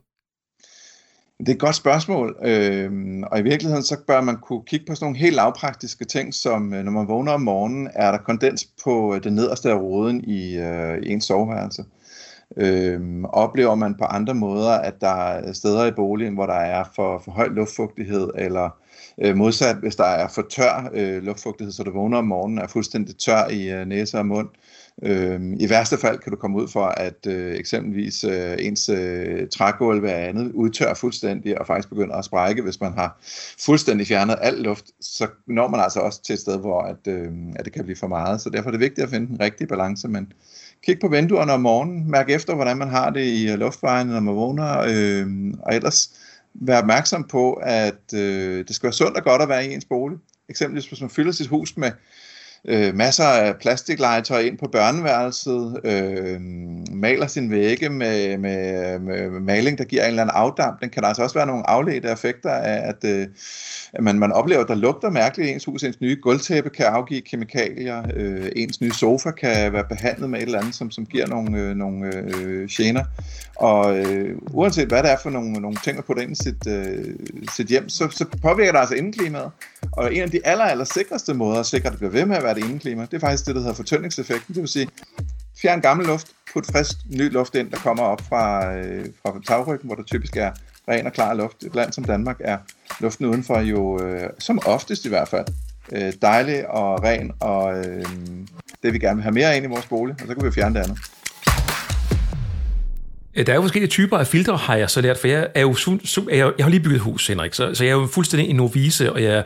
Det 1.38 1.48
er 1.48 1.52
et 1.52 1.60
godt 1.60 1.76
spørgsmål, 1.76 2.36
øh, 2.42 3.22
og 3.32 3.38
i 3.38 3.42
virkeligheden 3.42 3.84
så 3.84 3.96
bør 4.06 4.20
man 4.20 4.36
kunne 4.36 4.62
kigge 4.66 4.86
på 4.86 4.94
sådan 4.94 5.04
nogle 5.04 5.18
helt 5.18 5.36
lavpraktiske 5.36 6.04
ting, 6.04 6.34
som 6.34 6.74
øh, 6.74 6.84
når 6.84 6.92
man 6.92 7.08
vågner 7.08 7.32
om 7.32 7.40
morgenen, 7.40 7.90
er 7.94 8.10
der 8.10 8.18
kondens 8.18 8.68
på 8.84 9.14
øh, 9.14 9.24
den 9.24 9.34
nederste 9.34 9.70
af 9.70 9.74
roden 9.74 10.24
i, 10.24 10.56
øh, 10.56 10.98
i 11.02 11.08
ens 11.08 11.24
soveværelse. 11.24 11.84
Øh, 12.56 13.00
oplever 13.24 13.74
man 13.74 13.94
på 13.94 14.04
andre 14.04 14.34
måder, 14.34 14.70
at 14.70 15.00
der 15.00 15.08
er 15.08 15.52
steder 15.52 15.86
i 15.86 15.92
boligen, 15.92 16.34
hvor 16.34 16.46
der 16.46 16.54
er 16.54 16.84
for, 16.96 17.18
for 17.24 17.32
høj 17.32 17.48
luftfugtighed, 17.48 18.30
eller 18.34 18.70
øh, 19.22 19.36
modsat, 19.36 19.76
hvis 19.76 19.96
der 19.96 20.04
er 20.04 20.28
for 20.28 20.42
tør 20.50 20.90
øh, 20.94 21.22
luftfugtighed, 21.22 21.72
så 21.72 21.82
du 21.82 21.92
vågner 21.92 22.18
om 22.18 22.24
morgenen 22.24 22.58
er 22.58 22.66
fuldstændig 22.66 23.16
tør 23.18 23.48
i 23.48 23.70
øh, 23.70 23.86
næse 23.86 24.18
og 24.18 24.26
mund, 24.26 24.48
Øh, 24.48 24.73
Øhm, 25.02 25.56
I 25.60 25.70
værste 25.70 25.98
fald 25.98 26.18
kan 26.18 26.32
du 26.32 26.36
komme 26.36 26.56
ud 26.56 26.68
for, 26.68 26.84
at 26.84 27.26
øh, 27.26 27.54
eksempelvis 27.54 28.24
øh, 28.24 28.56
ens 28.58 28.88
øh, 28.88 29.48
trægulv 29.48 30.04
eller 30.04 30.16
andet 30.16 30.52
udtør 30.52 30.94
fuldstændig 30.94 31.60
og 31.60 31.66
faktisk 31.66 31.88
begynder 31.88 32.16
at 32.16 32.24
sprække, 32.24 32.62
hvis 32.62 32.80
man 32.80 32.92
har 32.92 33.18
fuldstændig 33.64 34.06
fjernet 34.06 34.36
al 34.40 34.54
luft, 34.54 34.84
så 35.00 35.26
når 35.46 35.68
man 35.68 35.80
altså 35.80 36.00
også 36.00 36.22
til 36.22 36.32
et 36.32 36.38
sted, 36.38 36.58
hvor 36.58 36.80
at, 36.80 37.06
øh, 37.06 37.32
at 37.56 37.64
det 37.64 37.72
kan 37.72 37.84
blive 37.84 37.96
for 37.96 38.06
meget. 38.06 38.40
Så 38.40 38.50
derfor 38.50 38.68
er 38.68 38.70
det 38.70 38.80
vigtigt 38.80 39.04
at 39.04 39.10
finde 39.10 39.26
den 39.26 39.40
rigtige 39.40 39.68
balance, 39.68 40.08
men 40.08 40.32
kig 40.86 40.98
på 41.00 41.08
vinduerne 41.08 41.52
om 41.52 41.60
morgenen, 41.60 42.10
mærk 42.10 42.30
efter, 42.30 42.54
hvordan 42.54 42.76
man 42.76 42.88
har 42.88 43.10
det 43.10 43.24
i 43.24 43.50
øh, 43.50 43.58
luftvejen, 43.58 44.06
når 44.06 44.20
man 44.20 44.34
vågner, 44.34 44.78
øh, 44.88 45.54
og 45.62 45.74
ellers 45.74 46.10
vær 46.54 46.78
opmærksom 46.78 47.24
på, 47.24 47.52
at 47.52 48.14
øh, 48.14 48.64
det 48.68 48.74
skal 48.74 48.86
være 48.86 48.92
sundt 48.92 49.16
og 49.16 49.24
godt 49.24 49.42
at 49.42 49.48
være 49.48 49.66
i 49.66 49.74
ens 49.74 49.84
bolig. 49.84 50.18
Eksempelvis 50.48 50.86
hvis 50.86 51.00
man 51.00 51.10
fylder 51.10 51.32
sit 51.32 51.46
hus 51.46 51.76
med 51.76 51.90
øh, 52.68 52.94
masser 52.94 53.24
af 53.24 53.56
plastiklegetøj 53.56 54.40
ind 54.40 54.58
på 54.58 54.68
børneværelset, 54.72 55.80
øh, 55.84 56.40
maler 56.92 57.26
sin 57.26 57.50
vægge 57.50 57.88
med, 57.88 58.38
med, 58.38 58.98
med, 58.98 59.30
maling, 59.30 59.78
der 59.78 59.84
giver 59.84 60.02
en 60.02 60.08
eller 60.08 60.22
anden 60.22 60.36
afdampning. 60.36 60.92
Kan 60.92 61.02
der 61.02 61.08
altså 61.08 61.22
også 61.22 61.34
være 61.34 61.46
nogle 61.46 61.70
afledte 61.70 62.08
effekter 62.08 62.50
af, 62.50 62.88
at, 62.88 63.04
øh, 63.04 63.26
at 63.92 64.02
man, 64.02 64.18
man 64.18 64.32
oplever, 64.32 64.62
at 64.62 64.68
der 64.68 64.74
lugter 64.74 65.10
mærkeligt 65.10 65.48
i 65.48 65.52
ens 65.52 65.64
hus. 65.64 65.82
Ens 65.82 66.00
nye 66.00 66.16
gulvtæppe 66.22 66.70
kan 66.70 66.86
afgive 66.86 67.20
kemikalier. 67.20 68.02
Øh, 68.16 68.50
ens 68.56 68.80
nye 68.80 68.92
sofa 68.92 69.30
kan 69.30 69.72
være 69.72 69.84
behandlet 69.84 70.30
med 70.30 70.38
et 70.38 70.44
eller 70.44 70.60
andet, 70.60 70.74
som, 70.74 70.90
som 70.90 71.06
giver 71.06 71.26
nogle, 71.26 71.58
øh, 71.58 71.76
nogle 71.76 72.14
øh, 72.14 72.68
gener. 72.68 73.04
Og 73.56 73.98
øh, 73.98 74.38
uanset 74.50 74.88
hvad 74.88 75.02
det 75.02 75.10
er 75.10 75.16
for 75.22 75.30
nogle, 75.30 75.52
nogle 75.52 75.76
ting, 75.84 75.98
at 75.98 76.04
putte 76.04 76.22
ind 76.22 76.32
i 76.32 76.34
sit, 76.34 76.66
øh, 76.68 77.14
sit 77.56 77.66
hjem, 77.66 77.88
så, 77.88 78.08
så 78.10 78.24
påvirker 78.42 78.72
det 78.72 78.78
altså 78.78 78.94
indklimaet. 78.94 79.50
Og 79.92 80.14
en 80.14 80.22
af 80.22 80.30
de 80.30 80.46
aller, 80.46 80.64
aller 80.64 80.84
sikreste 80.84 81.34
måder 81.34 81.60
at 81.60 81.66
sikre, 81.66 81.86
at 81.86 81.92
det 81.92 81.98
bliver 81.98 82.12
ved 82.12 82.26
med 82.26 82.36
at 82.36 82.42
være 82.42 82.54
det 82.54 82.64
indeklima, 82.64 83.02
det 83.02 83.14
er 83.14 83.18
faktisk 83.18 83.46
det, 83.46 83.54
der 83.54 83.60
hedder 83.60 83.74
fortyndingseffekten. 83.74 84.54
Det 84.54 84.60
vil 84.60 84.68
sige, 84.68 84.88
fjern 85.62 85.80
gammel 85.80 86.06
luft, 86.06 86.26
put 86.52 86.66
frisk 86.66 86.96
ny 87.10 87.32
luft 87.32 87.54
ind, 87.54 87.70
der 87.70 87.76
kommer 87.76 88.02
op 88.02 88.20
fra, 88.20 88.74
øh, 88.76 89.06
fra 89.22 89.40
tagryggen, 89.46 89.86
hvor 89.86 89.94
der 89.94 90.02
typisk 90.02 90.36
er 90.36 90.50
ren 90.88 91.06
og 91.06 91.12
klar 91.12 91.34
luft. 91.34 91.62
Et 91.62 91.74
land 91.74 91.92
som 91.92 92.04
Danmark 92.04 92.36
er 92.40 92.58
luften 93.00 93.26
udenfor 93.26 93.60
jo, 93.60 94.02
øh, 94.02 94.30
som 94.38 94.58
oftest 94.66 95.04
i 95.04 95.08
hvert 95.08 95.28
fald, 95.28 95.46
øh, 95.92 96.12
dejlig 96.22 96.68
og 96.68 97.02
ren, 97.02 97.32
og 97.40 97.78
øh, 97.78 98.04
det 98.82 98.92
vi 98.92 98.98
gerne 98.98 99.16
vil 99.16 99.22
have 99.22 99.32
mere 99.32 99.56
ind 99.56 99.66
i 99.66 99.68
vores 99.68 99.86
bolig, 99.86 100.16
og 100.20 100.26
så 100.26 100.34
kan 100.34 100.44
vi 100.44 100.52
fjerne 100.52 100.74
det 100.74 100.84
andet. 100.84 100.98
Øh, 103.36 103.46
der 103.46 103.52
er 103.52 103.56
jo 103.56 103.62
forskellige 103.62 103.90
typer 103.90 104.18
af 104.18 104.26
filtre, 104.26 104.56
har 104.56 104.76
jeg 104.76 104.90
så 104.90 105.00
lært, 105.00 105.18
for 105.18 105.28
jeg 105.28 105.48
er 105.54 105.60
jo, 105.60 105.76
jeg, 106.30 106.52
jeg 106.58 106.64
har 106.64 106.70
lige 106.70 106.82
bygget 106.82 107.00
hus, 107.00 107.26
Henrik, 107.26 107.54
så, 107.54 107.74
så 107.74 107.84
jeg 107.84 107.90
er 107.90 107.94
jo 107.96 108.06
fuldstændig 108.06 108.50
en 108.50 108.56
novice, 108.56 109.12
og 109.12 109.22
jeg 109.22 109.44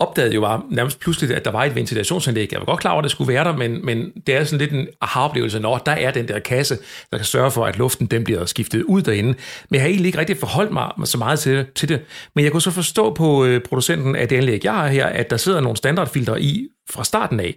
opdagede 0.00 0.34
jo 0.34 0.40
bare 0.40 0.62
nærmest 0.70 1.00
pludselig, 1.00 1.36
at 1.36 1.44
der 1.44 1.50
var 1.50 1.64
et 1.64 1.74
ventilationsanlæg. 1.74 2.52
Jeg 2.52 2.60
var 2.60 2.66
godt 2.66 2.80
klar 2.80 2.90
over, 2.90 3.00
at 3.00 3.02
det 3.02 3.10
skulle 3.10 3.32
være 3.32 3.44
der, 3.44 3.56
men, 3.56 3.86
men 3.86 4.12
det 4.26 4.34
er 4.34 4.44
sådan 4.44 4.58
lidt 4.58 4.72
en 4.72 4.88
aha-oplevelse, 5.00 5.60
når 5.60 5.78
der 5.78 5.92
er 5.92 6.10
den 6.10 6.28
der 6.28 6.38
kasse, 6.38 6.78
der 7.10 7.16
kan 7.16 7.26
sørge 7.26 7.50
for, 7.50 7.66
at 7.66 7.78
luften 7.78 8.06
den 8.06 8.24
bliver 8.24 8.46
skiftet 8.46 8.82
ud 8.82 9.02
derinde. 9.02 9.28
Men 9.28 9.74
jeg 9.74 9.80
har 9.80 9.88
egentlig 9.88 10.06
ikke 10.06 10.18
rigtig 10.18 10.36
forholdt 10.36 10.72
mig 10.72 10.90
så 11.04 11.18
meget 11.18 11.38
til, 11.38 11.66
til 11.74 11.88
det. 11.88 12.00
Men 12.34 12.44
jeg 12.44 12.52
kunne 12.52 12.62
så 12.62 12.70
forstå 12.70 13.14
på 13.14 13.44
øh, 13.44 13.60
producenten 13.60 14.16
af 14.16 14.28
det 14.28 14.36
anlæg, 14.36 14.64
jeg 14.64 14.72
har 14.72 14.88
her, 14.88 15.06
at 15.06 15.30
der 15.30 15.36
sidder 15.36 15.60
nogle 15.60 15.76
standardfiltre 15.76 16.42
i 16.42 16.68
fra 16.90 17.04
starten 17.04 17.40
af. 17.40 17.56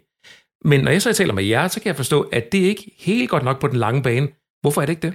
Men 0.66 0.80
når 0.80 0.92
jeg 0.92 1.02
så 1.02 1.14
taler 1.14 1.34
med 1.34 1.44
jer, 1.44 1.68
så 1.68 1.80
kan 1.80 1.88
jeg 1.88 1.96
forstå, 1.96 2.22
at 2.22 2.52
det 2.52 2.58
ikke 2.58 2.92
helt 3.00 3.30
godt 3.30 3.44
nok 3.44 3.62
på 3.62 3.68
den 3.68 3.78
lange 3.78 4.04
bane. 4.04 4.28
Hvorfor 4.62 4.82
er 4.82 4.86
det 4.86 4.92
ikke 4.94 5.08
det? 5.08 5.14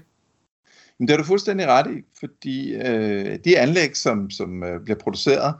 Men 0.99 1.09
det 1.09 1.15
er 1.15 1.19
du 1.19 1.25
fuldstændig 1.25 1.67
ret 1.67 1.87
i, 1.87 2.03
fordi 2.21 2.75
øh, 2.75 3.38
de 3.45 3.59
anlæg, 3.59 3.97
som, 3.97 4.31
som 4.31 4.62
øh, 4.62 4.81
bliver 4.85 4.99
produceret, 4.99 5.55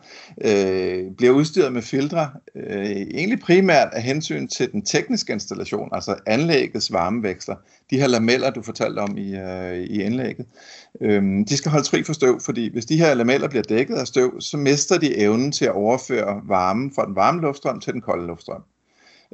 øh, 0.45 1.05
bliver 1.17 1.33
udstyret 1.33 1.73
med 1.73 1.83
filtre, 1.83 2.31
øh, 2.57 2.87
egentlig 2.87 3.41
primært 3.41 3.89
af 3.93 4.03
hensyn 4.03 4.49
til 4.49 4.73
den 4.73 4.85
tekniske 4.85 5.33
installation, 5.33 5.89
altså 5.93 6.17
anlæggets 6.27 6.93
varmeveksler. 6.93 7.57
De 7.91 7.99
her 7.99 8.07
lameller, 8.07 8.51
du 8.51 8.63
fortalte 8.63 8.99
om 8.99 9.19
i, 9.19 9.37
øh, 9.37 9.79
i 9.79 10.03
indlægget, 10.03 10.47
øh, 11.01 11.23
de 11.49 11.57
skal 11.57 11.71
holde 11.71 11.89
fri 11.91 12.03
for 12.03 12.13
støv, 12.13 12.41
fordi 12.41 12.73
hvis 12.73 12.87
de 12.87 12.99
her 12.99 13.15
lameller 13.15 13.49
bliver 13.49 13.63
dækket 13.63 13.95
af 13.95 14.07
støv, 14.07 14.41
så 14.41 14.57
mister 14.57 14.99
de 14.99 15.19
evnen 15.19 15.53
til 15.53 15.65
at 15.65 15.73
overføre 15.73 16.41
varmen 16.45 16.93
fra 16.95 17.07
den 17.07 17.17
varme 17.17 17.41
luftstrøm 17.41 17.81
til 17.81 17.93
den 17.93 18.01
kolde 18.01 18.27
luftstrøm. 18.27 18.63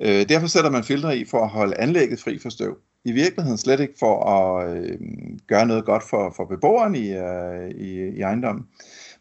Øh, 0.02 0.28
derfor 0.28 0.47
sætter 0.47 0.71
man 0.71 0.85
filtre 0.85 1.18
i 1.18 1.25
for 1.25 1.44
at 1.44 1.49
holde 1.49 1.78
anlægget 1.80 2.21
fri 2.21 2.38
for 2.38 2.49
støv 2.49 2.78
i 3.04 3.12
virkeligheden 3.12 3.59
slet 3.59 3.80
ikke 3.80 3.94
for 3.99 4.25
at 4.25 4.76
øh, 4.76 4.99
gøre 5.47 5.66
noget 5.66 5.85
godt 5.85 6.02
for, 6.11 6.32
for 6.37 6.44
beboeren 6.44 6.94
i, 6.94 7.09
øh, 7.12 7.71
i, 7.71 8.16
i 8.16 8.21
ejendommen. 8.21 8.64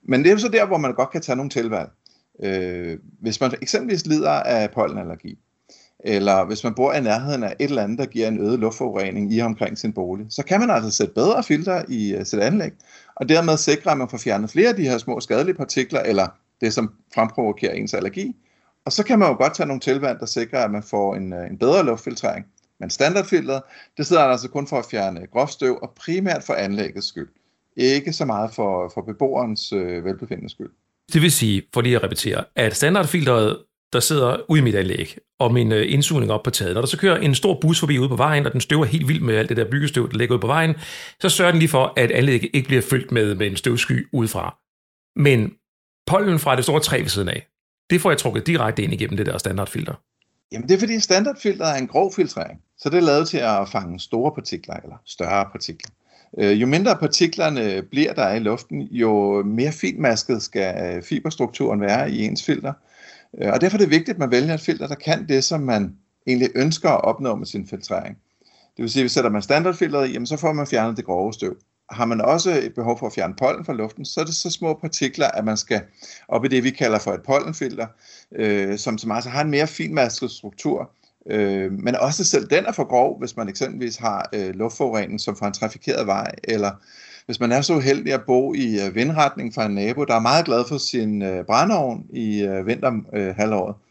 Men 0.03 0.19
det 0.19 0.27
er 0.27 0.33
jo 0.33 0.38
så 0.38 0.50
der, 0.50 0.65
hvor 0.65 0.77
man 0.77 0.93
godt 0.93 1.11
kan 1.11 1.21
tage 1.21 1.35
nogle 1.35 1.50
tilvalg. 1.50 1.89
Øh, 2.43 2.97
hvis 3.21 3.41
man 3.41 3.51
eksempelvis 3.61 4.05
lider 4.05 4.31
af 4.31 4.71
pollenallergi, 4.71 5.38
eller 6.00 6.45
hvis 6.45 6.63
man 6.63 6.73
bor 6.73 6.93
i 6.93 7.01
nærheden 7.01 7.43
af 7.43 7.55
et 7.59 7.69
eller 7.69 7.83
andet, 7.83 8.00
der 8.00 8.05
giver 8.05 8.27
en 8.27 8.39
øget 8.39 8.59
luftforurening 8.59 9.33
i 9.33 9.41
omkring 9.41 9.77
sin 9.77 9.93
bolig, 9.93 10.25
så 10.29 10.43
kan 10.43 10.59
man 10.59 10.69
altså 10.69 10.91
sætte 10.91 11.13
bedre 11.13 11.43
filter 11.43 11.81
i 11.88 12.15
uh, 12.15 12.23
sit 12.23 12.39
anlæg, 12.39 12.71
og 13.15 13.29
dermed 13.29 13.57
sikre, 13.57 13.91
at 13.91 13.97
man 13.97 14.09
får 14.09 14.17
fjernet 14.17 14.50
flere 14.50 14.69
af 14.69 14.75
de 14.75 14.89
her 14.89 14.97
små 14.97 15.19
skadelige 15.19 15.55
partikler, 15.55 16.00
eller 16.00 16.27
det, 16.61 16.73
som 16.73 16.91
fremprovokerer 17.13 17.73
ens 17.73 17.93
allergi. 17.93 18.35
Og 18.85 18.91
så 18.91 19.03
kan 19.03 19.19
man 19.19 19.29
jo 19.29 19.35
godt 19.35 19.55
tage 19.55 19.67
nogle 19.67 19.79
tilvalg, 19.79 20.19
der 20.19 20.25
sikrer, 20.25 20.59
at 20.59 20.71
man 20.71 20.83
får 20.83 21.15
en, 21.15 21.33
uh, 21.33 21.45
en 21.45 21.57
bedre 21.57 21.85
luftfiltrering. 21.85 22.45
Men 22.81 22.89
standardfilteret, 22.89 23.61
det 23.97 24.05
sidder 24.05 24.21
altså 24.21 24.50
kun 24.50 24.67
for 24.67 24.79
at 24.79 24.85
fjerne 24.91 25.27
groftstøv, 25.33 25.79
og 25.81 25.93
primært 25.95 26.43
for 26.43 26.53
anlæggets 26.53 27.07
skyld. 27.07 27.29
Ikke 27.77 28.13
så 28.13 28.25
meget 28.25 28.53
for, 28.53 28.91
for 28.93 29.01
beboerens 29.01 29.73
øh, 29.73 30.05
velbefindende 30.05 30.50
skyld. 30.50 30.69
Det 31.13 31.21
vil 31.21 31.31
sige, 31.31 31.63
for 31.73 31.81
lige 31.81 31.95
at 31.95 32.03
repetere, 32.03 32.43
at 32.55 32.75
standardfilteret, 32.75 33.57
der 33.93 34.00
sidder 34.00 34.38
ude 34.50 34.59
i 34.59 34.63
mit 34.63 34.75
anlæg, 34.75 35.17
og 35.39 35.53
min 35.53 35.71
øh, 35.71 35.93
indsugning 35.93 36.31
op 36.31 36.43
på 36.43 36.50
taget, 36.50 36.73
når 36.73 36.81
der 36.81 36.88
så 36.88 36.97
kører 36.97 37.17
en 37.17 37.35
stor 37.35 37.59
bus 37.61 37.79
forbi 37.79 38.00
ude 38.00 38.09
på 38.09 38.15
vejen, 38.15 38.45
og 38.45 38.51
den 38.51 38.61
støver 38.61 38.85
helt 38.85 39.07
vildt 39.07 39.21
med 39.21 39.35
alt 39.35 39.50
det 39.50 39.57
der 39.57 39.69
byggestøv, 39.69 40.11
der 40.11 40.17
ligger 40.17 40.35
ude 40.35 40.41
på 40.41 40.47
vejen, 40.47 40.75
så 41.19 41.29
sørger 41.29 41.51
den 41.51 41.59
lige 41.59 41.69
for, 41.69 41.93
at 41.97 42.11
anlægget 42.11 42.50
ikke 42.53 42.67
bliver 42.67 42.81
fyldt 42.81 43.11
med, 43.11 43.35
med 43.35 43.47
en 43.47 43.55
støvsky 43.55 44.07
udefra. 44.13 44.57
Men 45.15 45.53
pollen 46.07 46.39
fra 46.39 46.55
det 46.55 46.63
store 46.63 46.79
træ 46.79 47.01
ved 47.01 47.09
siden 47.09 47.29
af, 47.29 47.47
det 47.89 48.01
får 48.01 48.11
jeg 48.11 48.17
trukket 48.17 48.47
direkte 48.47 48.83
ind 48.83 48.93
igennem 48.93 49.17
det 49.17 49.25
der 49.25 49.38
standardfilter. 49.38 49.93
Jamen 50.51 50.70
det 50.70 50.75
er 50.75 50.79
fordi 50.79 51.00
standardfilteret 51.00 51.72
er 51.72 51.75
en 51.75 51.88
grov 51.88 52.13
filtrering, 52.13 52.62
så 52.77 52.89
det 52.89 52.98
er 52.98 53.01
lavet 53.01 53.27
til 53.27 53.38
at 53.38 53.70
fange 53.70 54.00
store 54.00 54.31
partikler 54.31 54.75
eller 54.75 54.96
større 55.05 55.50
partikler. 55.51 55.91
Øh, 56.38 56.62
jo 56.62 56.67
mindre 56.67 56.96
partiklerne 56.96 57.81
bliver 57.81 58.13
der 58.13 58.31
i 58.31 58.39
luften, 58.39 58.81
jo 58.81 59.43
mere 59.43 59.72
finmasket 59.72 60.41
skal 60.41 60.96
øh, 60.96 61.03
fiberstrukturen 61.03 61.81
være 61.81 62.12
i 62.12 62.25
ens 62.25 62.43
filter. 62.43 62.74
Øh, 63.41 63.53
og 63.53 63.62
derfor 63.62 63.77
er 63.77 63.81
det 63.81 63.89
vigtigt, 63.89 64.10
at 64.10 64.20
man 64.20 64.31
vælger 64.31 64.53
et 64.53 64.62
filter, 64.62 64.88
der 64.88 64.96
kan 64.96 65.27
det, 65.27 65.43
som 65.43 65.62
man 65.62 65.96
egentlig 66.27 66.50
ønsker 66.55 66.89
at 66.89 67.03
opnå 67.03 67.36
med 67.36 67.46
sin 67.46 67.67
filtrering. 67.67 68.17
Det 68.77 68.84
vil 68.84 68.89
sige, 68.89 69.01
at 69.01 69.03
hvis 69.03 69.12
sætter 69.12 69.29
man 69.29 69.41
standardfilteret 69.41 70.10
i, 70.10 70.12
jamen, 70.12 70.27
så 70.27 70.38
får 70.38 70.53
man 70.53 70.67
fjernet 70.67 70.98
det 70.98 71.05
grove 71.05 71.34
støv. 71.34 71.58
Har 71.91 72.05
man 72.05 72.21
også 72.21 72.51
et 72.51 72.74
behov 72.75 73.00
for 73.00 73.07
at 73.07 73.13
fjerne 73.13 73.33
pollen 73.39 73.65
fra 73.65 73.74
luften, 73.74 74.05
så 74.05 74.19
er 74.19 74.25
det 74.25 74.36
så 74.36 74.50
små 74.50 74.74
partikler, 74.74 75.27
at 75.27 75.45
man 75.45 75.57
skal 75.57 75.81
op 76.27 76.45
i 76.45 76.48
det, 76.48 76.63
vi 76.63 76.69
kalder 76.69 77.00
for 77.00 77.12
et 77.12 77.24
pollenfilter, 77.24 77.88
øh, 78.36 78.77
som, 78.77 78.98
som 78.98 79.12
altså 79.12 79.29
har 79.29 79.41
en 79.41 79.51
mere 79.51 79.67
finmasket 79.67 80.31
struktur, 80.31 80.91
Øh, 81.29 81.71
men 81.71 81.95
også 81.95 82.24
selv 82.24 82.48
den 82.48 82.65
er 82.65 82.71
for 82.71 82.83
grov, 82.83 83.19
hvis 83.19 83.38
man 83.38 83.50
eksempelvis 83.50 83.98
har 83.98 84.29
øh, 84.33 84.55
luftforurening 84.55 85.21
som 85.21 85.36
fra 85.36 85.48
en 85.48 85.53
trafikeret 85.53 86.07
vej, 86.07 86.31
eller 86.43 86.71
hvis 87.25 87.39
man 87.39 87.51
er 87.51 87.62
så 87.62 87.79
heldig 87.79 88.13
at 88.13 88.24
bo 88.27 88.53
i 88.53 88.86
øh, 88.86 88.95
vindretning 88.95 89.53
fra 89.53 89.65
en 89.65 89.75
nabo, 89.75 90.03
der 90.03 90.15
er 90.15 90.19
meget 90.19 90.45
glad 90.45 90.65
for 90.67 90.77
sin 90.77 91.21
øh, 91.21 91.45
brændeovn 91.45 92.05
i 92.13 92.43
øh, 92.43 92.67
vinterhalvåret, 92.67 93.75
øh, 93.75 93.81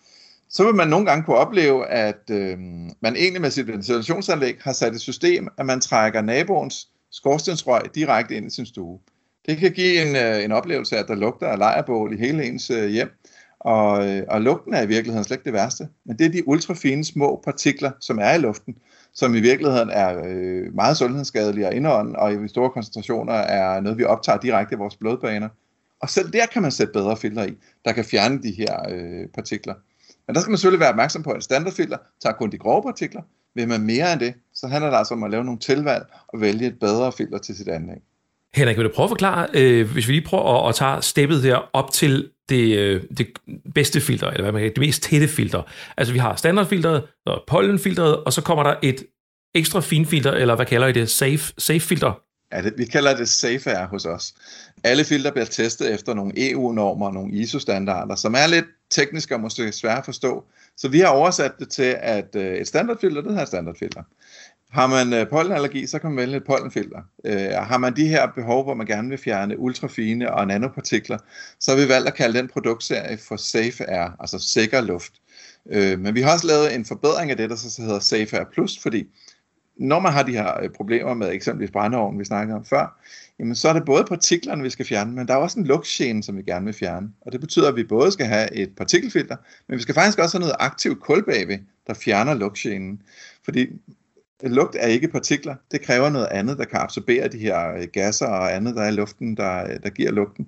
så 0.48 0.64
vil 0.64 0.74
man 0.74 0.88
nogle 0.88 1.06
gange 1.06 1.24
kunne 1.24 1.36
opleve, 1.36 1.86
at 1.86 2.30
øh, 2.30 2.58
man 3.00 3.16
egentlig 3.16 3.40
med 3.40 3.50
sit 3.50 3.66
ventilationsanlæg 3.66 4.56
har 4.60 4.72
sat 4.72 4.94
et 4.94 5.00
system, 5.00 5.48
at 5.58 5.66
man 5.66 5.80
trækker 5.80 6.20
naboens 6.20 6.88
skorstensrøg 7.12 7.82
direkte 7.94 8.36
ind 8.36 8.46
i 8.46 8.50
sin 8.50 8.66
stue. 8.66 8.98
Det 9.46 9.58
kan 9.58 9.72
give 9.72 10.08
en, 10.08 10.16
øh, 10.16 10.44
en 10.44 10.52
oplevelse 10.52 10.96
af, 10.96 11.00
at 11.00 11.08
der 11.08 11.14
lugter 11.14 11.46
af 11.46 11.58
lejrbål 11.58 12.14
i 12.14 12.16
hele 12.16 12.44
ens 12.44 12.70
øh, 12.70 12.88
hjem, 12.88 13.10
og, 13.60 14.08
øh, 14.08 14.22
og 14.28 14.40
lugten 14.42 14.74
er 14.74 14.82
i 14.82 14.86
virkeligheden 14.86 15.24
slet 15.24 15.36
ikke 15.36 15.44
det 15.44 15.52
værste. 15.52 15.88
Men 16.04 16.18
det 16.18 16.26
er 16.26 16.30
de 16.30 16.48
ultrafine 16.48 17.04
små 17.04 17.40
partikler, 17.44 17.90
som 18.00 18.18
er 18.18 18.34
i 18.34 18.38
luften, 18.38 18.76
som 19.12 19.34
i 19.34 19.40
virkeligheden 19.40 19.90
er 19.90 20.22
øh, 20.26 20.74
meget 20.74 20.96
sundhedsskadelige 20.96 21.66
og 21.66 21.74
indånden, 21.74 22.16
og 22.16 22.44
i 22.44 22.48
store 22.48 22.70
koncentrationer 22.70 23.32
er 23.32 23.80
noget, 23.80 23.98
vi 23.98 24.04
optager 24.04 24.38
direkte 24.38 24.74
i 24.74 24.78
vores 24.78 24.96
blodbaner. 24.96 25.48
Og 26.00 26.10
selv 26.10 26.32
der 26.32 26.46
kan 26.46 26.62
man 26.62 26.70
sætte 26.70 26.92
bedre 26.92 27.16
filter 27.16 27.44
i, 27.44 27.54
der 27.84 27.92
kan 27.92 28.04
fjerne 28.04 28.42
de 28.42 28.50
her 28.50 28.88
øh, 28.90 29.28
partikler. 29.34 29.74
Men 30.26 30.34
der 30.34 30.40
skal 30.40 30.50
man 30.50 30.58
selvfølgelig 30.58 30.80
være 30.80 30.90
opmærksom 30.90 31.22
på, 31.22 31.30
at 31.30 31.44
standardfilter 31.44 31.96
tager 32.22 32.34
kun 32.34 32.50
de 32.50 32.58
grove 32.58 32.82
partikler. 32.82 33.22
Vil 33.54 33.68
man 33.68 33.80
mere 33.80 34.12
end 34.12 34.20
det, 34.20 34.34
så 34.54 34.66
handler 34.66 34.90
det 34.90 34.98
altså 34.98 35.14
om 35.14 35.22
at 35.22 35.30
lave 35.30 35.44
nogle 35.44 35.60
tilvalg 35.60 36.06
og 36.28 36.40
vælge 36.40 36.66
et 36.66 36.78
bedre 36.78 37.12
filter 37.12 37.38
til 37.38 37.56
sit 37.56 37.68
anlæg. 37.68 37.96
Henrik, 38.54 38.76
vil 38.76 38.84
du 38.84 38.90
prøve 38.94 39.04
at 39.04 39.10
forklare, 39.10 39.46
øh, 39.54 39.92
hvis 39.92 40.08
vi 40.08 40.12
lige 40.12 40.26
prøver 40.26 40.64
at, 40.64 40.68
at 40.68 40.74
tage 40.74 41.02
steppet 41.02 41.42
her 41.42 41.70
op 41.72 41.92
til 41.92 42.30
det, 42.48 42.78
øh, 42.78 43.02
det 43.18 43.26
bedste 43.74 44.00
filter, 44.00 44.26
eller 44.26 44.42
hvad 44.42 44.52
man 44.52 44.62
kan 44.62 44.70
det 44.70 44.78
mest 44.78 45.02
tætte 45.02 45.28
filter. 45.28 45.62
Altså 45.96 46.12
vi 46.12 46.18
har 46.18 46.36
standardfilteret, 46.36 47.02
og 47.26 47.42
pollenfilteret, 47.46 48.16
og 48.16 48.32
så 48.32 48.42
kommer 48.42 48.62
der 48.62 48.74
et 48.82 49.06
ekstra 49.54 49.80
finfilter, 49.80 50.32
eller 50.32 50.56
hvad 50.56 50.66
kalder 50.66 50.86
I 50.86 50.92
det, 50.92 51.10
safe, 51.10 51.52
safe 51.58 51.80
filter? 51.80 52.20
Ja, 52.52 52.62
det, 52.62 52.74
vi 52.76 52.84
kalder 52.84 53.16
det 53.16 53.28
safe 53.28 53.70
air 53.70 53.86
hos 53.86 54.04
os. 54.04 54.34
Alle 54.84 55.04
filter 55.04 55.30
bliver 55.30 55.44
testet 55.44 55.94
efter 55.94 56.14
nogle 56.14 56.50
EU-normer 56.50 57.06
og 57.06 57.14
nogle 57.14 57.32
ISO-standarder, 57.32 58.14
som 58.14 58.34
er 58.34 58.46
lidt 58.46 58.64
tekniske 58.90 59.34
og 59.34 59.40
måske 59.40 59.72
svære 59.72 59.98
at 59.98 60.04
forstå. 60.04 60.44
Så 60.80 60.88
vi 60.88 61.00
har 61.00 61.08
oversat 61.08 61.52
det 61.58 61.68
til, 61.68 61.96
at 62.00 62.36
øh, 62.36 62.54
et 62.54 62.68
standardfilter, 62.68 63.22
det 63.22 63.34
her 63.34 63.44
standardfilter. 63.44 64.02
Har 64.70 64.86
man 64.86 65.12
øh, 65.12 65.28
pollenallergi, 65.28 65.86
så 65.86 65.98
kan 65.98 66.10
man 66.10 66.16
vælge 66.16 66.36
et 66.36 66.44
pollenfilter. 66.44 67.02
Øh, 67.24 67.50
har 67.50 67.78
man 67.78 67.96
de 67.96 68.08
her 68.08 68.26
behov, 68.26 68.64
hvor 68.64 68.74
man 68.74 68.86
gerne 68.86 69.08
vil 69.08 69.18
fjerne 69.18 69.58
ultrafine 69.58 70.34
og 70.34 70.46
nanopartikler, 70.46 71.18
så 71.60 71.70
har 71.70 71.78
vi 71.78 71.88
valgt 71.88 72.08
at 72.08 72.14
kalde 72.14 72.38
den 72.38 72.48
produktserie 72.48 73.18
for 73.18 73.36
Safe 73.36 73.90
Air, 73.90 74.16
altså 74.20 74.38
sikker 74.38 74.80
luft. 74.80 75.12
Øh, 75.70 75.98
men 75.98 76.14
vi 76.14 76.20
har 76.20 76.32
også 76.32 76.46
lavet 76.46 76.74
en 76.74 76.84
forbedring 76.84 77.30
af 77.30 77.36
det, 77.36 77.50
der 77.50 77.56
så 77.56 77.82
hedder 77.82 78.00
Safe 78.00 78.36
Air 78.36 78.46
Plus, 78.52 78.78
fordi 78.78 79.06
når 79.80 80.00
man 80.00 80.12
har 80.12 80.22
de 80.22 80.32
her 80.32 80.62
øh, 80.62 80.70
problemer 80.70 81.14
med 81.14 81.32
eksempelvis 81.32 81.70
brændeovnen, 81.70 82.20
vi 82.20 82.24
snakkede 82.24 82.56
om 82.56 82.64
før, 82.64 83.00
jamen 83.38 83.54
så 83.54 83.68
er 83.68 83.72
det 83.72 83.84
både 83.84 84.04
partiklerne, 84.04 84.62
vi 84.62 84.70
skal 84.70 84.86
fjerne, 84.86 85.12
men 85.12 85.28
der 85.28 85.34
er 85.34 85.38
også 85.38 85.60
en 85.60 85.66
lugtgene, 85.66 86.22
som 86.22 86.36
vi 86.36 86.42
gerne 86.42 86.64
vil 86.64 86.74
fjerne. 86.74 87.08
Og 87.20 87.32
det 87.32 87.40
betyder, 87.40 87.68
at 87.68 87.76
vi 87.76 87.84
både 87.84 88.12
skal 88.12 88.26
have 88.26 88.54
et 88.54 88.76
partikelfilter, 88.76 89.36
men 89.68 89.76
vi 89.76 89.82
skal 89.82 89.94
faktisk 89.94 90.18
også 90.18 90.38
have 90.38 90.40
noget 90.40 90.56
aktivt 90.58 91.00
kul 91.00 91.24
bagved, 91.24 91.58
der 91.86 91.94
fjerner 91.94 92.34
lugtgenen. 92.34 93.02
Fordi 93.44 93.66
lugt 94.42 94.76
er 94.80 94.86
ikke 94.86 95.08
partikler. 95.08 95.54
Det 95.70 95.80
kræver 95.80 96.10
noget 96.10 96.28
andet, 96.30 96.58
der 96.58 96.64
kan 96.64 96.78
absorbere 96.78 97.28
de 97.28 97.38
her 97.38 97.74
øh, 97.74 97.88
gasser 97.92 98.26
og 98.26 98.54
andet, 98.54 98.76
der 98.76 98.82
er 98.82 98.88
i 98.88 98.94
luften, 98.94 99.36
der, 99.36 99.64
øh, 99.64 99.76
der 99.82 99.90
giver 99.90 100.10
lugten. 100.10 100.46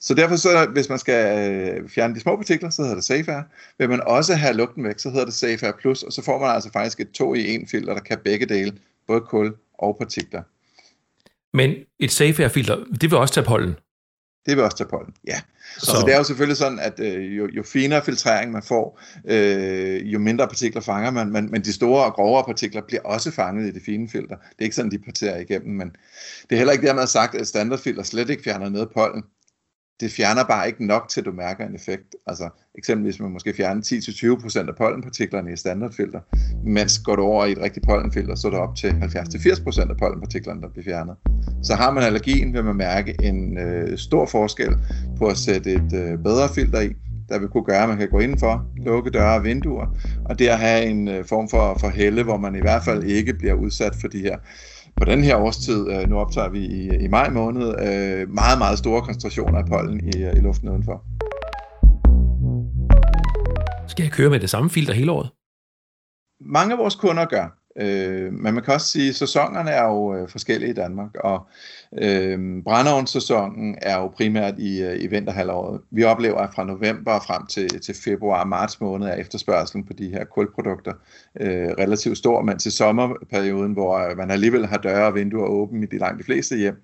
Så 0.00 0.14
derfor, 0.14 0.36
så, 0.36 0.68
hvis 0.72 0.88
man 0.88 0.98
skal 0.98 1.50
øh, 1.50 1.88
fjerne 1.88 2.14
de 2.14 2.20
små 2.20 2.36
partikler, 2.36 2.70
så 2.70 2.82
hedder 2.82 2.94
det 2.94 3.04
Safe 3.04 3.32
Air. 3.32 3.42
Vil 3.78 3.88
man 3.88 4.00
også 4.06 4.34
have 4.34 4.54
lugten 4.54 4.84
væk, 4.84 4.98
så 4.98 5.10
hedder 5.10 5.24
det 5.24 5.34
Safe 5.34 5.66
Air 5.66 5.72
Plus, 5.80 6.02
og 6.02 6.12
så 6.12 6.22
får 6.22 6.38
man 6.38 6.50
altså 6.50 6.70
faktisk 6.72 7.00
et 7.00 7.10
to 7.10 7.34
i 7.34 7.54
en 7.54 7.68
filter, 7.68 7.94
der 7.94 8.00
kan 8.00 8.18
begge 8.24 8.46
dele, 8.46 8.72
både 9.06 9.20
kul 9.20 9.54
og 9.78 9.96
partikler. 9.98 10.42
Men 11.56 11.74
et 11.98 12.12
Safe 12.12 12.42
Air 12.42 12.48
filter, 12.48 12.84
det 13.00 13.10
vil 13.10 13.18
også 13.18 13.34
tage 13.34 13.46
pollen? 13.46 13.74
Det 14.46 14.56
vil 14.56 14.64
også 14.64 14.76
tage 14.76 14.88
pollen, 14.88 15.14
ja. 15.26 15.40
Så. 15.78 15.90
Altså, 15.90 16.06
det 16.06 16.14
er 16.14 16.18
jo 16.18 16.24
selvfølgelig 16.24 16.56
sådan, 16.56 16.78
at 16.78 17.00
øh, 17.00 17.36
jo, 17.38 17.48
jo 17.56 17.62
finere 17.62 18.04
filtrering 18.04 18.52
man 18.52 18.62
får, 18.62 19.00
øh, 19.24 20.12
jo 20.12 20.18
mindre 20.18 20.48
partikler 20.48 20.80
fanger 20.82 21.10
man, 21.10 21.32
men, 21.32 21.50
men 21.50 21.62
de 21.64 21.72
store 21.72 22.04
og 22.04 22.12
grovere 22.12 22.44
partikler 22.44 22.82
bliver 22.82 23.02
også 23.02 23.30
fanget 23.30 23.68
i 23.68 23.70
det 23.70 23.82
fine 23.86 24.08
filter. 24.08 24.36
Det 24.36 24.58
er 24.58 24.62
ikke 24.62 24.76
sådan, 24.76 24.90
de 24.90 24.98
parterer 24.98 25.38
igennem, 25.38 25.76
men 25.76 25.88
det 26.42 26.52
er 26.52 26.56
heller 26.56 26.72
ikke 26.72 26.86
dermed 26.86 27.06
sagt, 27.06 27.34
at 27.34 27.48
standardfilter 27.48 28.02
slet 28.02 28.30
ikke 28.30 28.42
fjerner 28.42 28.68
noget 28.68 28.90
pollen 28.94 29.22
det 30.00 30.12
fjerner 30.12 30.44
bare 30.44 30.66
ikke 30.66 30.86
nok 30.86 31.08
til, 31.08 31.20
at 31.20 31.26
du 31.26 31.32
mærker 31.32 31.66
en 31.66 31.74
effekt. 31.74 32.16
Altså 32.26 32.48
eksempelvis 32.74 33.20
man 33.20 33.30
måske 33.30 33.54
fjerner 33.56 33.82
10-20% 33.82 34.68
af 34.68 34.76
pollenpartiklerne 34.76 35.52
i 35.52 35.56
standardfilter, 35.56 36.20
mens 36.64 36.98
går 36.98 37.16
du 37.16 37.22
over 37.22 37.44
i 37.44 37.52
et 37.52 37.58
rigtigt 37.58 37.86
pollenfilter, 37.86 38.34
så 38.34 38.46
er 38.46 38.50
det 38.50 38.60
op 38.60 38.76
til 38.76 38.88
70-80% 38.88 39.90
af 39.90 39.96
pollenpartiklerne, 39.96 40.62
der 40.62 40.68
bliver 40.68 40.84
fjernet. 40.84 41.16
Så 41.62 41.74
har 41.74 41.90
man 41.90 42.02
allergien, 42.02 42.52
vil 42.52 42.64
man 42.64 42.76
mærke 42.76 43.16
en 43.22 43.58
øh, 43.58 43.98
stor 43.98 44.26
forskel 44.26 44.76
på 45.18 45.26
at 45.26 45.36
sætte 45.36 45.72
et 45.72 45.92
øh, 45.94 46.18
bedre 46.18 46.48
filter 46.54 46.80
i, 46.80 46.92
der 47.28 47.38
vil 47.38 47.48
kunne 47.48 47.64
gøre, 47.64 47.82
at 47.82 47.88
man 47.88 47.98
kan 47.98 48.08
gå 48.08 48.18
indenfor, 48.18 48.66
lukke 48.76 49.10
døre 49.10 49.34
og 49.34 49.44
vinduer, 49.44 49.86
og 50.24 50.38
det 50.38 50.48
at 50.48 50.58
have 50.58 50.84
en 50.84 51.08
øh, 51.08 51.24
form 51.24 51.48
for, 51.48 51.76
for 51.80 51.88
helle, 51.88 52.22
hvor 52.22 52.36
man 52.36 52.54
i 52.54 52.60
hvert 52.60 52.84
fald 52.84 53.04
ikke 53.04 53.34
bliver 53.34 53.54
udsat 53.54 53.94
for 54.00 54.08
de 54.08 54.18
her 54.18 54.36
på 54.96 55.04
den 55.04 55.24
her 55.24 55.36
årstid, 55.36 55.88
øh, 55.92 56.08
nu 56.08 56.18
optager 56.18 56.48
vi 56.48 56.58
i, 56.58 56.88
i 57.04 57.08
maj 57.08 57.30
måned, 57.30 57.68
øh, 57.68 58.28
meget, 58.28 58.58
meget 58.58 58.78
store 58.78 59.02
koncentrationer 59.02 59.58
af 59.58 59.66
pollen 59.66 60.00
i, 60.00 60.16
i 60.38 60.40
luften 60.40 60.68
udenfor. 60.68 61.04
Skal 63.88 64.02
jeg 64.02 64.12
køre 64.12 64.30
med 64.30 64.40
det 64.40 64.50
samme 64.50 64.70
filter 64.70 64.94
hele 64.94 65.12
året? 65.12 65.30
Mange 66.40 66.72
af 66.72 66.78
vores 66.78 66.94
kunder 66.94 67.24
gør. 67.24 67.59
Øh, 67.76 68.32
men 68.32 68.54
man 68.54 68.62
kan 68.62 68.74
også 68.74 68.86
sige, 68.86 69.08
at 69.08 69.14
sæsonerne 69.14 69.70
er 69.70 69.84
jo 69.84 70.14
øh, 70.14 70.28
forskellige 70.28 70.70
i 70.70 70.74
Danmark, 70.74 71.10
og 71.14 71.46
øh, 71.98 72.62
brændeovnssæsonen 72.62 73.78
er 73.82 73.98
jo 73.98 74.08
primært 74.08 74.58
i, 74.58 74.82
øh, 74.82 75.02
i 75.02 75.06
vinterhalvåret. 75.06 75.80
Vi 75.90 76.04
oplever, 76.04 76.38
at 76.38 76.54
fra 76.54 76.64
november 76.64 77.20
frem 77.20 77.46
til, 77.46 77.80
til 77.80 77.94
februar 77.94 78.40
og 78.40 78.48
marts 78.48 78.80
måned 78.80 79.06
er 79.06 79.14
efterspørgselen 79.14 79.86
på 79.86 79.92
de 79.92 80.08
her 80.08 80.24
kulprodukter 80.24 80.92
øh, 81.40 81.68
relativt 81.78 82.18
stor, 82.18 82.42
men 82.42 82.58
til 82.58 82.72
sommerperioden, 82.72 83.72
hvor 83.72 83.98
øh, 83.98 84.16
man 84.16 84.30
alligevel 84.30 84.66
har 84.66 84.78
døre 84.78 85.06
og 85.06 85.14
vinduer 85.14 85.46
åbne 85.46 85.82
i 85.82 85.86
de 85.86 85.98
langt 85.98 86.18
de 86.18 86.24
fleste 86.24 86.56
hjem, 86.56 86.82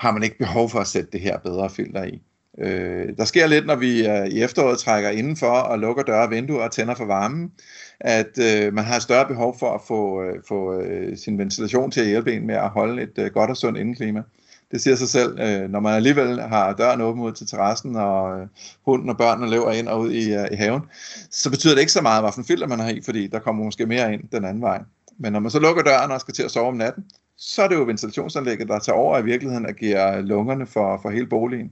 har 0.00 0.12
man 0.12 0.22
ikke 0.22 0.38
behov 0.38 0.70
for 0.70 0.78
at 0.78 0.86
sætte 0.86 1.10
det 1.12 1.20
her 1.20 1.38
bedre 1.38 1.70
filter 1.70 2.04
i. 2.04 2.22
Øh, 2.58 3.16
der 3.16 3.24
sker 3.24 3.46
lidt, 3.46 3.66
når 3.66 3.76
vi 3.76 4.08
øh, 4.08 4.26
i 4.26 4.42
efteråret 4.42 4.78
trækker 4.78 5.10
indenfor 5.10 5.46
og 5.46 5.78
lukker 5.78 6.02
døre 6.02 6.22
og 6.22 6.30
vinduer 6.30 6.64
og 6.64 6.70
tænder 6.70 6.94
for 6.94 7.04
varmen, 7.04 7.52
at 8.00 8.38
øh, 8.38 8.74
man 8.74 8.84
har 8.84 8.98
større 8.98 9.26
behov 9.28 9.58
for 9.58 9.74
at 9.74 9.80
få, 9.88 10.22
øh, 10.22 10.34
få 10.48 10.80
øh, 10.80 11.16
sin 11.16 11.38
ventilation 11.38 11.90
til 11.90 12.00
at 12.00 12.06
hjælpe 12.06 12.32
en 12.32 12.46
med 12.46 12.54
at 12.54 12.68
holde 12.68 13.02
et 13.02 13.18
øh, 13.18 13.30
godt 13.30 13.50
og 13.50 13.56
sundt 13.56 13.78
indeklima. 13.78 14.22
Det 14.70 14.80
siger 14.80 14.96
sig 14.96 15.08
selv, 15.08 15.40
øh, 15.40 15.70
når 15.70 15.80
man 15.80 15.94
alligevel 15.94 16.40
har 16.40 16.72
døren 16.72 17.00
åben 17.00 17.22
ud 17.22 17.32
til 17.32 17.46
terrassen, 17.46 17.96
og 17.96 18.40
øh, 18.40 18.46
hunden 18.84 19.08
og 19.08 19.16
børnene 19.16 19.50
løber 19.50 19.72
ind 19.72 19.88
og 19.88 20.00
ud 20.00 20.10
i, 20.10 20.34
øh, 20.34 20.46
i 20.52 20.54
haven, 20.54 20.82
så 21.30 21.50
betyder 21.50 21.74
det 21.74 21.80
ikke 21.80 21.92
så 21.92 22.02
meget, 22.02 22.22
hvilken 22.24 22.44
filter 22.44 22.66
man 22.66 22.80
har 22.80 22.88
i, 22.88 23.00
fordi 23.04 23.26
der 23.26 23.38
kommer 23.38 23.64
måske 23.64 23.86
mere 23.86 24.14
ind 24.14 24.22
den 24.32 24.44
anden 24.44 24.62
vej. 24.62 24.82
Men 25.18 25.32
når 25.32 25.40
man 25.40 25.50
så 25.50 25.58
lukker 25.58 25.82
døren 25.82 26.10
og 26.10 26.20
skal 26.20 26.34
til 26.34 26.42
at 26.42 26.50
sove 26.50 26.68
om 26.68 26.76
natten, 26.76 27.04
så 27.36 27.62
er 27.62 27.68
det 27.68 27.74
jo 27.74 27.82
ventilationsanlægget, 27.82 28.68
der 28.68 28.78
tager 28.78 28.96
over 28.96 29.18
i 29.18 29.24
virkeligheden 29.24 29.66
og 29.66 29.74
giver 29.74 30.20
lungerne 30.20 30.66
for, 30.66 30.98
for 31.02 31.10
hele 31.10 31.26
boligen. 31.26 31.70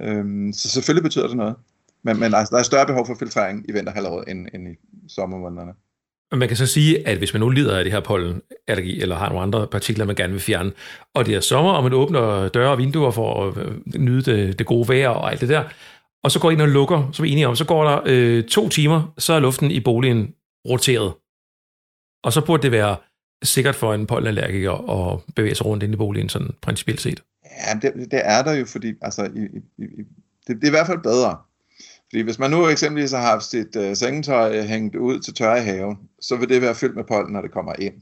Øhm, 0.00 0.52
så 0.52 0.68
selvfølgelig 0.68 1.02
betyder 1.02 1.26
det 1.26 1.36
noget. 1.36 1.54
Men, 2.04 2.20
men 2.20 2.34
altså, 2.34 2.50
der 2.54 2.58
er 2.58 2.62
større 2.62 2.86
behov 2.86 3.06
for 3.06 3.14
filtrering 3.18 3.64
i 3.68 3.72
vinterhalvåret 3.72 4.24
end, 4.28 4.48
end 4.54 4.68
i 4.68 4.74
sommermånederne. 5.08 5.72
Man 6.32 6.48
kan 6.48 6.56
så 6.56 6.66
sige, 6.66 7.08
at 7.08 7.18
hvis 7.18 7.34
man 7.34 7.40
nu 7.40 7.48
lider 7.48 7.78
af 7.78 7.84
det 7.84 7.92
her 7.92 8.00
pollenallergi, 8.00 9.00
eller 9.00 9.16
har 9.16 9.28
nogle 9.28 9.42
andre 9.42 9.66
partikler, 9.66 10.04
man 10.04 10.16
gerne 10.16 10.32
vil 10.32 10.42
fjerne, 10.42 10.72
og 11.14 11.26
det 11.26 11.34
er 11.34 11.40
sommer, 11.40 11.72
og 11.72 11.82
man 11.82 11.92
åbner 11.92 12.48
døre 12.48 12.70
og 12.70 12.78
vinduer 12.78 13.10
for 13.10 13.46
at 13.46 13.56
øh, 13.56 14.00
nyde 14.00 14.22
det, 14.22 14.58
det 14.58 14.66
gode 14.66 14.88
vejr 14.88 15.08
og 15.08 15.30
alt 15.30 15.40
det 15.40 15.48
der, 15.48 15.64
og 16.24 16.30
så 16.30 16.40
går 16.40 16.50
ind 16.50 16.60
og 16.60 16.68
lukker, 16.68 17.10
som 17.12 17.22
vi 17.22 17.28
er 17.28 17.32
enige 17.32 17.48
om, 17.48 17.56
så 17.56 17.64
går 17.64 17.84
der 17.84 18.00
øh, 18.06 18.44
to 18.44 18.68
timer, 18.68 19.12
så 19.18 19.32
er 19.32 19.40
luften 19.40 19.70
i 19.70 19.80
boligen 19.80 20.34
roteret. 20.68 21.12
Og 22.24 22.32
så 22.32 22.44
burde 22.46 22.62
det 22.62 22.72
være 22.72 22.96
sikkert 23.42 23.74
for 23.74 23.94
en 23.94 24.06
pollenallergiker 24.06 24.72
at 24.72 25.20
bevæge 25.36 25.54
sig 25.54 25.66
rundt 25.66 25.82
inde 25.82 25.94
i 25.94 25.96
boligen, 25.96 26.28
sådan 26.28 26.50
principielt 26.62 27.00
set. 27.00 27.22
Ja, 27.56 27.74
det, 27.82 28.10
det 28.10 28.20
er 28.24 28.42
der 28.42 28.52
jo, 28.52 28.64
fordi 28.64 28.94
altså, 29.02 29.24
i, 29.24 29.40
i, 29.78 29.84
i, 29.84 30.02
det, 30.46 30.56
det 30.56 30.64
er 30.64 30.66
i 30.66 30.70
hvert 30.70 30.86
fald 30.86 31.02
bedre. 31.02 31.36
Fordi 32.10 32.22
hvis 32.22 32.38
man 32.38 32.50
nu 32.50 32.68
eksempelvis 32.68 33.12
har 33.12 33.20
haft 33.20 33.44
sit 33.44 33.76
øh, 33.76 33.96
sengetøj 33.96 34.62
hængt 34.62 34.96
ud 34.96 35.20
til 35.20 35.34
tørre 35.34 35.58
i 35.58 35.62
haven, 35.62 35.96
så 36.20 36.36
vil 36.36 36.48
det 36.48 36.62
være 36.62 36.74
fyldt 36.74 36.96
med 36.96 37.04
pollen, 37.04 37.32
når 37.32 37.40
det 37.40 37.52
kommer 37.52 37.72
ind. 37.78 37.94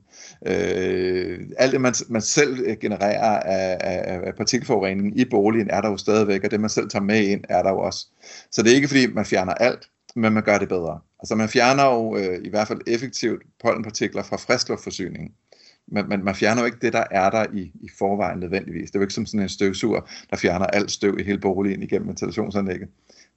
Øh, 0.46 1.40
alt 1.58 1.72
det, 1.72 1.80
man, 1.80 1.94
man 2.08 2.22
selv 2.22 2.60
øh, 2.66 2.76
genererer 2.80 3.38
af, 3.38 3.78
af, 3.80 4.20
af 4.26 4.34
partikelforurening 4.36 5.20
i 5.20 5.24
boligen, 5.24 5.70
er 5.70 5.80
der 5.80 5.90
jo 5.90 5.96
stadigvæk, 5.96 6.44
og 6.44 6.50
det, 6.50 6.60
man 6.60 6.70
selv 6.70 6.88
tager 6.88 7.02
med 7.02 7.20
ind, 7.20 7.44
er 7.48 7.62
der 7.62 7.70
jo 7.70 7.78
også. 7.78 8.06
Så 8.50 8.62
det 8.62 8.70
er 8.70 8.76
ikke, 8.76 8.88
fordi 8.88 9.06
man 9.06 9.24
fjerner 9.24 9.54
alt, 9.54 9.88
men 10.16 10.32
man 10.32 10.42
gør 10.42 10.58
det 10.58 10.68
bedre. 10.68 11.00
Altså 11.20 11.34
man 11.34 11.48
fjerner 11.48 11.84
jo 11.84 12.16
øh, 12.16 12.40
i 12.44 12.48
hvert 12.48 12.68
fald 12.68 12.80
effektivt 12.86 13.42
pollenpartikler 13.62 14.22
fra 14.22 14.36
friskluftforsyningen 14.36 15.30
man, 15.88 16.08
man, 16.08 16.24
man 16.24 16.34
fjerner 16.34 16.62
jo 16.62 16.66
ikke 16.66 16.78
det, 16.82 16.92
der 16.92 17.04
er 17.10 17.30
der 17.30 17.46
i, 17.54 17.72
i 17.80 17.88
forvejen 17.98 18.38
nødvendigvis. 18.38 18.90
Det 18.90 18.96
er 18.96 19.00
jo 19.00 19.04
ikke 19.04 19.14
som 19.14 19.26
sådan 19.26 19.40
en 19.40 19.48
støvsuger, 19.48 20.00
der 20.30 20.36
fjerner 20.36 20.66
alt 20.66 20.90
støv 20.90 21.18
i 21.18 21.22
hele 21.22 21.38
boligen 21.38 21.82
igennem 21.82 22.08
ventilationsanlægget. 22.08 22.88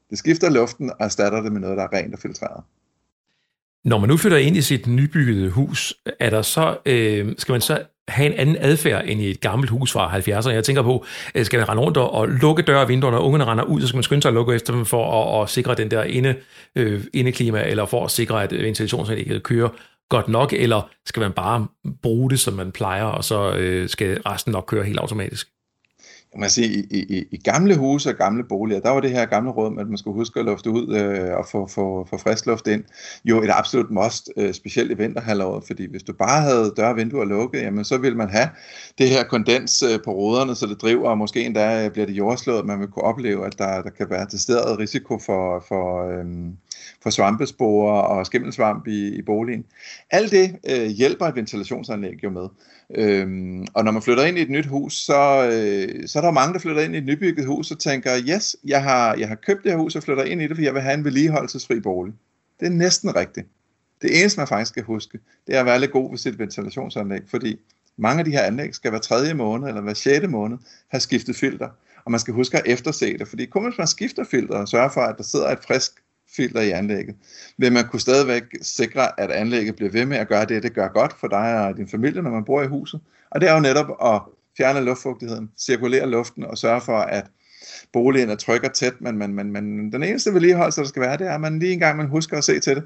Det 0.10 0.18
skifter 0.18 0.50
luften 0.50 0.90
og 0.90 0.96
erstatter 1.00 1.42
det 1.42 1.52
med 1.52 1.62
noget, 1.62 1.78
der 1.78 1.84
er 1.84 1.94
rent 1.94 2.14
og 2.14 2.20
filtreret. 2.20 2.64
Når 3.86 4.00
man 4.00 4.10
nu 4.10 4.18
flytter 4.18 4.38
ind 4.38 4.58
i 4.58 4.62
sit 4.62 4.88
nybyggede 4.88 5.50
hus, 5.50 5.94
er 6.20 6.30
der 6.30 6.42
så, 6.42 6.78
øh, 6.86 7.36
skal 7.38 7.52
man 7.52 7.62
så 7.62 7.84
have 8.08 8.34
en 8.34 8.40
anden 8.40 8.58
adfærd 8.60 9.04
end 9.06 9.22
i 9.22 9.30
et 9.32 9.42
gammelt 9.42 9.70
hus 9.70 9.92
fra 9.92 10.18
70'erne. 10.18 10.50
Jeg 10.50 10.64
tænker 10.64 10.82
på, 10.82 11.06
øh, 11.36 11.46
skal 11.46 11.60
man 11.60 11.70
rende 11.70 11.84
rundt 11.84 11.98
og 11.98 12.28
lukke 12.28 12.64
døre 12.64 12.82
og 12.82 12.90
vinduer, 12.90 13.12
når 13.12 13.20
ungerne 13.20 13.46
render 13.46 13.64
ud, 13.64 13.82
så 13.82 13.88
skal 13.88 13.98
man 13.98 14.04
skynde 14.04 14.22
sig 14.22 14.30
at 14.30 14.36
lukke 14.36 14.56
efter 14.56 14.74
dem 14.74 14.86
for 14.86 15.34
at, 15.34 15.44
at 15.44 15.50
sikre 15.50 15.76
den 15.76 15.92
der 15.92 16.04
inde, 16.04 16.36
øh, 16.76 17.04
indeklima, 17.14 17.64
eller 17.64 17.86
for 17.86 18.06
at 18.06 18.12
sikre, 18.12 18.44
at 18.44 18.52
ventilationsanlægget 18.52 19.44
kører 19.44 19.70
godt 20.10 20.28
nok, 20.28 20.54
eller 20.54 20.90
skal 21.06 21.20
man 21.20 21.32
bare 21.32 21.68
bruge 22.02 22.30
det, 22.30 22.40
som 22.40 22.54
man 22.54 22.72
plejer, 22.72 23.04
og 23.04 23.24
så 23.24 23.54
øh, 23.54 23.90
skal 23.90 24.22
resten 24.22 24.52
nok 24.52 24.66
køre 24.68 24.84
helt 24.84 25.00
automatisk? 25.00 25.48
man 26.38 26.50
siger, 26.50 26.70
i, 26.92 26.98
i, 27.00 27.26
i 27.32 27.38
gamle 27.38 27.78
huse 27.78 28.10
og 28.10 28.16
gamle 28.16 28.44
boliger, 28.44 28.80
der 28.80 28.90
var 28.90 29.00
det 29.00 29.12
her 29.12 29.26
gamle 29.26 29.52
råd 29.52 29.72
med, 29.72 29.82
at 29.82 29.88
man 29.88 29.98
skulle 29.98 30.16
huske 30.16 30.40
at 30.40 30.46
lufte 30.46 30.70
ud 30.70 30.96
øh, 30.96 31.38
og 31.38 31.46
få, 31.52 31.68
få, 31.68 32.08
få 32.10 32.18
frisk 32.18 32.46
luft 32.46 32.68
ind, 32.68 32.84
jo 33.26 33.44
et 33.44 33.50
absolut 33.54 33.92
must, 33.92 34.30
øh, 34.38 34.54
specielt 34.54 34.92
i 34.92 34.98
vinterhalvåret, 34.98 35.64
fordi 35.68 35.92
hvis 35.92 36.04
du 36.04 36.14
bare 36.14 36.42
havde 36.42 36.74
døre 36.78 36.90
og 36.90 36.96
vinduer 36.96 37.26
lukket, 37.26 37.62
jamen 37.62 37.86
så 37.86 37.98
ville 37.98 38.18
man 38.18 38.30
have 38.30 38.50
det 38.98 39.10
her 39.10 39.24
kondens 39.24 39.84
øh, 39.84 40.00
på 40.06 40.12
ruderne, 40.12 40.56
så 40.56 40.66
det 40.66 40.82
driver, 40.82 41.10
og 41.10 41.18
måske 41.18 41.46
endda 41.46 41.86
øh, 41.86 41.92
bliver 41.92 42.06
det 42.06 42.18
jordslået, 42.18 42.66
man 42.66 42.80
vil 42.80 42.88
kunne 42.88 43.04
opleve, 43.04 43.46
at 43.46 43.58
der, 43.58 43.82
der 43.82 43.90
kan 43.90 44.10
være 44.10 44.28
til 44.28 44.40
stedet 44.40 44.80
risiko 44.80 45.20
for, 45.20 45.66
for, 45.68 46.10
øh, 46.10 46.26
for 47.06 47.10
svampesporer 47.10 48.02
og 48.02 48.26
skimmelsvamp 48.26 48.88
i, 48.88 49.08
i 49.08 49.22
boligen. 49.22 49.66
Alt 50.12 50.32
det 50.32 50.56
øh, 50.70 50.88
hjælper 50.88 51.26
et 51.26 51.36
ventilationsanlæg 51.36 52.24
jo 52.24 52.30
med. 52.30 52.48
Øhm, 52.96 53.68
og 53.74 53.84
når 53.84 53.92
man 53.92 54.02
flytter 54.02 54.24
ind 54.24 54.38
i 54.38 54.42
et 54.42 54.50
nyt 54.50 54.66
hus, 54.66 54.94
så, 54.94 55.50
øh, 55.52 56.08
så 56.08 56.20
er 56.20 56.24
der 56.24 56.32
mange, 56.32 56.54
der 56.54 56.60
flytter 56.60 56.82
ind 56.82 56.96
i 56.96 56.98
et 56.98 57.06
nybygget 57.06 57.46
hus 57.46 57.72
og 57.72 57.80
tænker, 57.80 58.12
yes, 58.30 58.56
jeg 58.64 58.84
har, 58.84 59.16
jeg 59.16 59.28
har 59.28 59.36
købt 59.36 59.64
det 59.64 59.72
her 59.72 59.80
hus 59.80 59.96
og 59.96 60.04
flytter 60.04 60.24
ind 60.24 60.42
i 60.42 60.48
det, 60.48 60.58
for 60.58 60.64
jeg 60.64 60.74
vil 60.74 60.82
have 60.82 60.94
en 60.94 61.04
vedligeholdelsesfri 61.04 61.80
bolig. 61.80 62.14
Det 62.60 62.66
er 62.66 62.70
næsten 62.70 63.16
rigtigt. 63.16 63.48
Det 64.02 64.20
eneste, 64.20 64.40
man 64.40 64.48
faktisk 64.48 64.70
skal 64.70 64.84
huske, 64.84 65.20
det 65.48 65.56
er 65.56 65.60
at 65.60 65.66
være 65.66 65.80
lidt 65.80 65.92
god 65.92 66.10
ved 66.10 66.18
sit 66.18 66.40
ventilationsanlæg, 66.40 67.22
fordi 67.28 67.60
mange 67.98 68.20
af 68.20 68.26
de 68.26 68.32
her 68.32 68.42
anlæg 68.42 68.76
skal 68.76 68.90
hver 68.90 69.00
tredje 69.00 69.34
måned 69.34 69.68
eller 69.68 69.82
hver 69.82 69.94
sjette 69.94 70.28
måned 70.28 70.58
have 70.88 71.02
skiftet 71.02 71.36
filter. 71.36 71.70
Og 72.06 72.12
man 72.12 72.20
skal 72.20 72.34
huske 72.34 72.58
at 72.58 72.64
efterse 72.66 73.18
det, 73.18 73.28
fordi 73.28 73.46
kun 73.46 73.64
hvis 73.64 73.78
man 73.78 73.88
skifter 73.88 74.24
filter 74.24 74.58
og 74.58 74.68
sørger 74.68 74.90
for, 74.90 75.02
at 75.02 75.18
der 75.18 75.24
sidder 75.24 75.50
et 75.50 75.60
frisk 75.68 75.92
filter 76.36 76.62
i 76.62 76.70
anlægget, 76.70 77.16
vil 77.58 77.72
man 77.72 77.88
kunne 77.88 78.00
stadigvæk 78.00 78.44
sikre, 78.62 79.20
at 79.20 79.32
anlægget 79.32 79.76
bliver 79.76 79.92
ved 79.92 80.06
med 80.06 80.18
at 80.18 80.28
gøre 80.28 80.46
det, 80.46 80.64
det 80.64 80.74
gør 80.74 80.88
godt 80.88 81.14
for 81.20 81.28
dig 81.28 81.68
og 81.68 81.78
din 81.78 81.88
familie, 81.88 82.22
når 82.22 82.32
man 82.32 82.46
bor 82.46 82.62
i 82.62 82.68
huset. 82.68 83.00
Og 83.32 83.42
det 83.42 83.50
er 83.50 83.54
jo 83.54 83.60
netop 83.60 83.90
at 84.04 84.22
fjerne 84.58 84.86
luftfugtigheden, 84.86 85.50
cirkulere 85.60 86.10
luften 86.10 86.44
og 86.44 86.58
sørge 86.58 86.82
for, 86.82 86.98
at 86.98 87.26
boligen 87.94 88.30
er 88.30 88.36
tryg 88.36 88.64
og 88.64 88.74
tæt, 88.74 89.02
men, 89.02 89.18
men, 89.18 89.34
men, 89.34 89.52
men 89.52 89.92
den 89.92 90.04
eneste 90.04 90.34
vedligeholdelse, 90.34 90.82
der 90.82 90.88
skal 90.88 91.02
være, 91.02 91.18
det 91.18 91.28
er, 91.28 91.34
at 91.34 91.42
man 91.42 91.60
lige 91.60 91.74
engang 91.74 91.98
man 91.98 92.08
husker 92.08 92.38
at 92.38 92.44
se 92.44 92.60
til 92.60 92.76
det. 92.76 92.84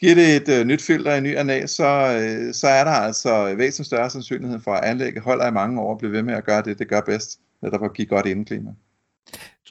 Giver 0.00 0.14
det 0.14 0.36
et 0.36 0.48
øh, 0.48 0.66
nyt 0.66 0.82
filter 0.82 1.14
i 1.14 1.20
ny 1.20 1.36
anlæg, 1.36 1.68
så, 1.68 2.18
øh, 2.20 2.54
så 2.54 2.68
er 2.68 2.84
der 2.84 2.90
altså 2.90 3.54
væsentligt 3.54 3.86
større 3.86 4.10
sandsynlighed 4.10 4.60
for, 4.60 4.74
at 4.74 4.84
anlægget 4.84 5.22
holder 5.22 5.48
i 5.48 5.50
mange 5.50 5.80
år 5.80 5.92
og 5.92 5.98
bliver 5.98 6.12
ved 6.12 6.22
med 6.22 6.34
at 6.34 6.44
gøre 6.44 6.62
det, 6.62 6.78
det 6.78 6.88
gør 6.88 7.00
bedst, 7.00 7.40
netop 7.62 7.84
at 7.84 7.92
give 7.92 8.06
godt 8.06 8.26
indeklima. 8.26 8.70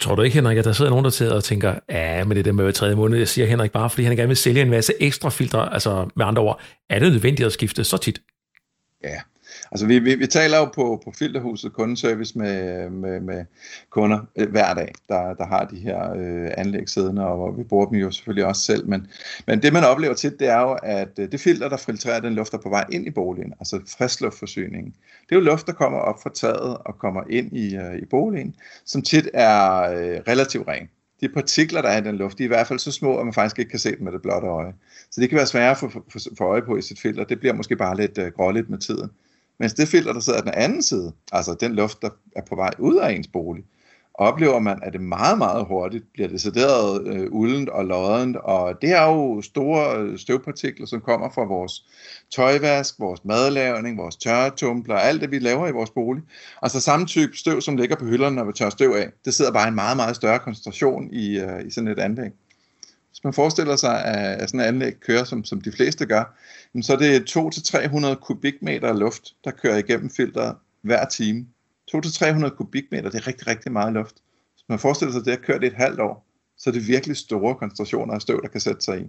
Tror 0.01 0.15
du 0.15 0.21
ikke, 0.21 0.33
Henrik, 0.33 0.57
at 0.57 0.65
der 0.65 0.73
sidder 0.73 0.91
nogen, 0.91 1.05
der 1.05 1.11
sidder 1.11 1.35
og 1.35 1.43
tænker, 1.43 1.75
ja, 1.89 2.23
men 2.23 2.37
det 2.37 2.45
der 2.45 2.51
med 2.51 2.63
hver 2.63 2.71
tredje 2.71 2.95
måned, 2.95 3.17
jeg 3.17 3.27
siger 3.27 3.47
Henrik 3.47 3.71
bare, 3.71 3.89
fordi 3.89 4.03
han 4.03 4.15
gerne 4.15 4.27
vil 4.27 4.37
sælge 4.37 4.61
en 4.61 4.69
masse 4.69 4.93
ekstra 4.99 5.29
filtre, 5.29 5.73
altså 5.73 6.09
med 6.15 6.25
andre 6.25 6.41
ord, 6.41 6.61
er 6.89 6.99
det 6.99 7.11
nødvendigt 7.11 7.45
at 7.45 7.53
skifte 7.53 7.83
så 7.83 7.97
tit? 7.97 8.21
Ja, 9.03 9.21
Altså 9.71 9.85
vi, 9.87 9.99
vi, 9.99 10.15
vi 10.15 10.27
taler 10.27 10.57
jo 10.57 10.65
på, 10.65 11.01
på 11.03 11.11
Filterhuset 11.19 11.73
kundeservice 11.73 12.37
med, 12.37 12.89
med, 12.89 13.19
med 13.19 13.45
kunder 13.89 14.19
øh, 14.35 14.49
hver 14.49 14.73
dag, 14.73 14.93
der, 15.09 15.33
der 15.33 15.45
har 15.45 15.65
de 15.65 15.79
her 15.79 16.13
øh, 16.15 16.51
anlæg 16.57 16.89
siddende, 16.89 17.27
og 17.27 17.57
vi 17.57 17.63
bruger 17.63 17.85
dem 17.85 17.95
jo 17.95 18.11
selvfølgelig 18.11 18.45
også 18.45 18.61
selv. 18.61 18.87
Men, 18.87 19.07
men 19.47 19.61
det 19.61 19.73
man 19.73 19.83
oplever 19.83 20.13
tit, 20.13 20.39
det 20.39 20.47
er 20.47 20.59
jo, 20.59 20.77
at 20.83 21.19
øh, 21.19 21.31
det 21.31 21.39
filter, 21.39 21.69
der 21.69 21.77
filtrerer 21.77 22.19
den 22.19 22.33
luft, 22.33 22.51
der 22.51 22.57
er 22.57 22.61
på 22.61 22.69
vej 22.69 22.85
ind 22.91 23.07
i 23.07 23.11
boligen, 23.11 23.53
altså 23.59 23.79
friskluftforsyningen, 23.97 24.93
det 25.29 25.35
er 25.35 25.39
jo 25.39 25.45
luft, 25.45 25.67
der 25.67 25.73
kommer 25.73 25.99
op 25.99 26.23
fra 26.23 26.29
taget 26.33 26.77
og 26.77 26.99
kommer 26.99 27.23
ind 27.29 27.57
i, 27.57 27.75
øh, 27.75 27.95
i 27.95 28.05
boligen, 28.05 28.55
som 28.85 29.01
tit 29.01 29.29
er 29.33 29.81
øh, 29.81 30.19
relativt 30.27 30.67
ren 30.67 30.89
de 31.21 31.29
partikler, 31.29 31.81
der 31.81 31.89
er 31.89 32.01
i 32.01 32.05
den 32.05 32.15
luft, 32.15 32.37
de 32.37 32.43
er 32.43 32.45
i 32.45 32.47
hvert 32.47 32.67
fald 32.67 32.79
så 32.79 32.91
små, 32.91 33.17
at 33.17 33.25
man 33.25 33.33
faktisk 33.33 33.59
ikke 33.59 33.69
kan 33.69 33.79
se 33.79 33.95
dem 33.95 34.03
med 34.03 34.11
det 34.11 34.21
blotte 34.21 34.47
øje. 34.47 34.73
Så 35.11 35.21
det 35.21 35.29
kan 35.29 35.37
være 35.37 35.47
svært 35.47 35.83
at 35.83 35.91
få, 36.37 36.45
øje 36.45 36.61
på 36.61 36.77
i 36.77 36.81
sit 36.81 36.99
filter. 36.99 37.23
Det 37.23 37.39
bliver 37.39 37.53
måske 37.53 37.75
bare 37.75 37.97
lidt 37.97 38.17
øh, 38.17 38.31
gråligt 38.31 38.69
med 38.69 38.77
tiden. 38.77 39.11
Mens 39.61 39.73
det 39.73 39.87
filter, 39.87 40.13
der 40.13 40.19
sidder 40.19 40.41
den 40.41 40.53
anden 40.53 40.81
side, 40.81 41.11
altså 41.31 41.55
den 41.59 41.75
luft, 41.75 42.01
der 42.01 42.09
er 42.35 42.41
på 42.49 42.55
vej 42.55 42.71
ud 42.79 42.95
af 42.95 43.11
ens 43.11 43.27
bolig, 43.27 43.63
oplever 44.13 44.59
man, 44.59 44.79
at 44.83 44.93
det 44.93 45.01
meget, 45.01 45.37
meget 45.37 45.65
hurtigt 45.65 46.05
bliver 46.13 46.29
decideret 46.29 47.07
øh, 47.07 47.27
uldent 47.31 47.69
og 47.69 47.85
loddent, 47.85 48.37
og 48.37 48.81
det 48.81 48.89
er 48.89 49.03
jo 49.03 49.41
store 49.41 49.99
øh, 49.99 50.17
støvpartikler, 50.17 50.85
som 50.85 51.01
kommer 51.01 51.29
fra 51.29 51.43
vores 51.43 51.85
tøjvask, 52.35 52.99
vores 52.99 53.25
madlavning, 53.25 53.97
vores 53.97 54.15
tørretumbler, 54.15 54.95
alt 54.95 55.21
det, 55.21 55.31
vi 55.31 55.39
laver 55.39 55.67
i 55.67 55.71
vores 55.71 55.89
bolig. 55.89 56.23
Altså 56.61 56.79
samme 56.79 57.05
type 57.05 57.37
støv, 57.37 57.61
som 57.61 57.77
ligger 57.77 57.95
på 57.95 58.05
hylderne, 58.05 58.35
når 58.35 58.43
vi 58.43 58.53
tørrer 58.53 58.69
støv 58.69 58.91
af, 58.91 59.09
det 59.25 59.33
sidder 59.33 59.51
bare 59.51 59.67
i 59.67 59.69
en 59.69 59.75
meget, 59.75 59.97
meget 59.97 60.15
større 60.15 60.39
koncentration 60.39 61.13
i, 61.13 61.39
øh, 61.39 61.67
i 61.67 61.71
sådan 61.71 61.87
et 61.87 61.99
anlæg. 61.99 62.31
Hvis 63.21 63.23
man 63.23 63.33
forestiller 63.33 63.75
sig, 63.75 64.05
at 64.05 64.49
sådan 64.49 64.59
et 64.59 64.65
anlæg 64.65 64.99
kører, 64.99 65.23
som, 65.23 65.43
som 65.43 65.61
de 65.61 65.71
fleste 65.71 66.05
gør, 66.05 66.37
så 66.81 66.93
er 66.93 66.97
det 66.97 67.37
200-300 67.37 68.15
kubikmeter 68.15 68.93
luft, 68.93 69.35
der 69.43 69.51
kører 69.51 69.77
igennem 69.77 70.09
filteret 70.09 70.55
hver 70.81 71.05
time. 71.05 71.45
200-300 71.95 72.49
kubikmeter, 72.49 73.09
det 73.09 73.21
er 73.21 73.27
rigtig, 73.27 73.47
rigtig 73.47 73.71
meget 73.71 73.93
luft. 73.93 74.15
Hvis 74.53 74.63
man 74.69 74.79
forestiller 74.79 75.11
sig, 75.11 75.19
at 75.19 75.25
det 75.25 75.33
har 75.33 75.41
kørt 75.41 75.63
et 75.63 75.73
halvt 75.73 75.99
år, 75.99 76.25
så 76.57 76.69
er 76.69 76.71
det 76.71 76.87
virkelig 76.87 77.17
store 77.17 77.55
koncentrationer 77.55 78.13
af 78.13 78.21
støv, 78.21 78.41
der 78.41 78.47
kan 78.47 78.61
sætte 78.61 78.81
sig 78.81 79.01
i. 79.01 79.07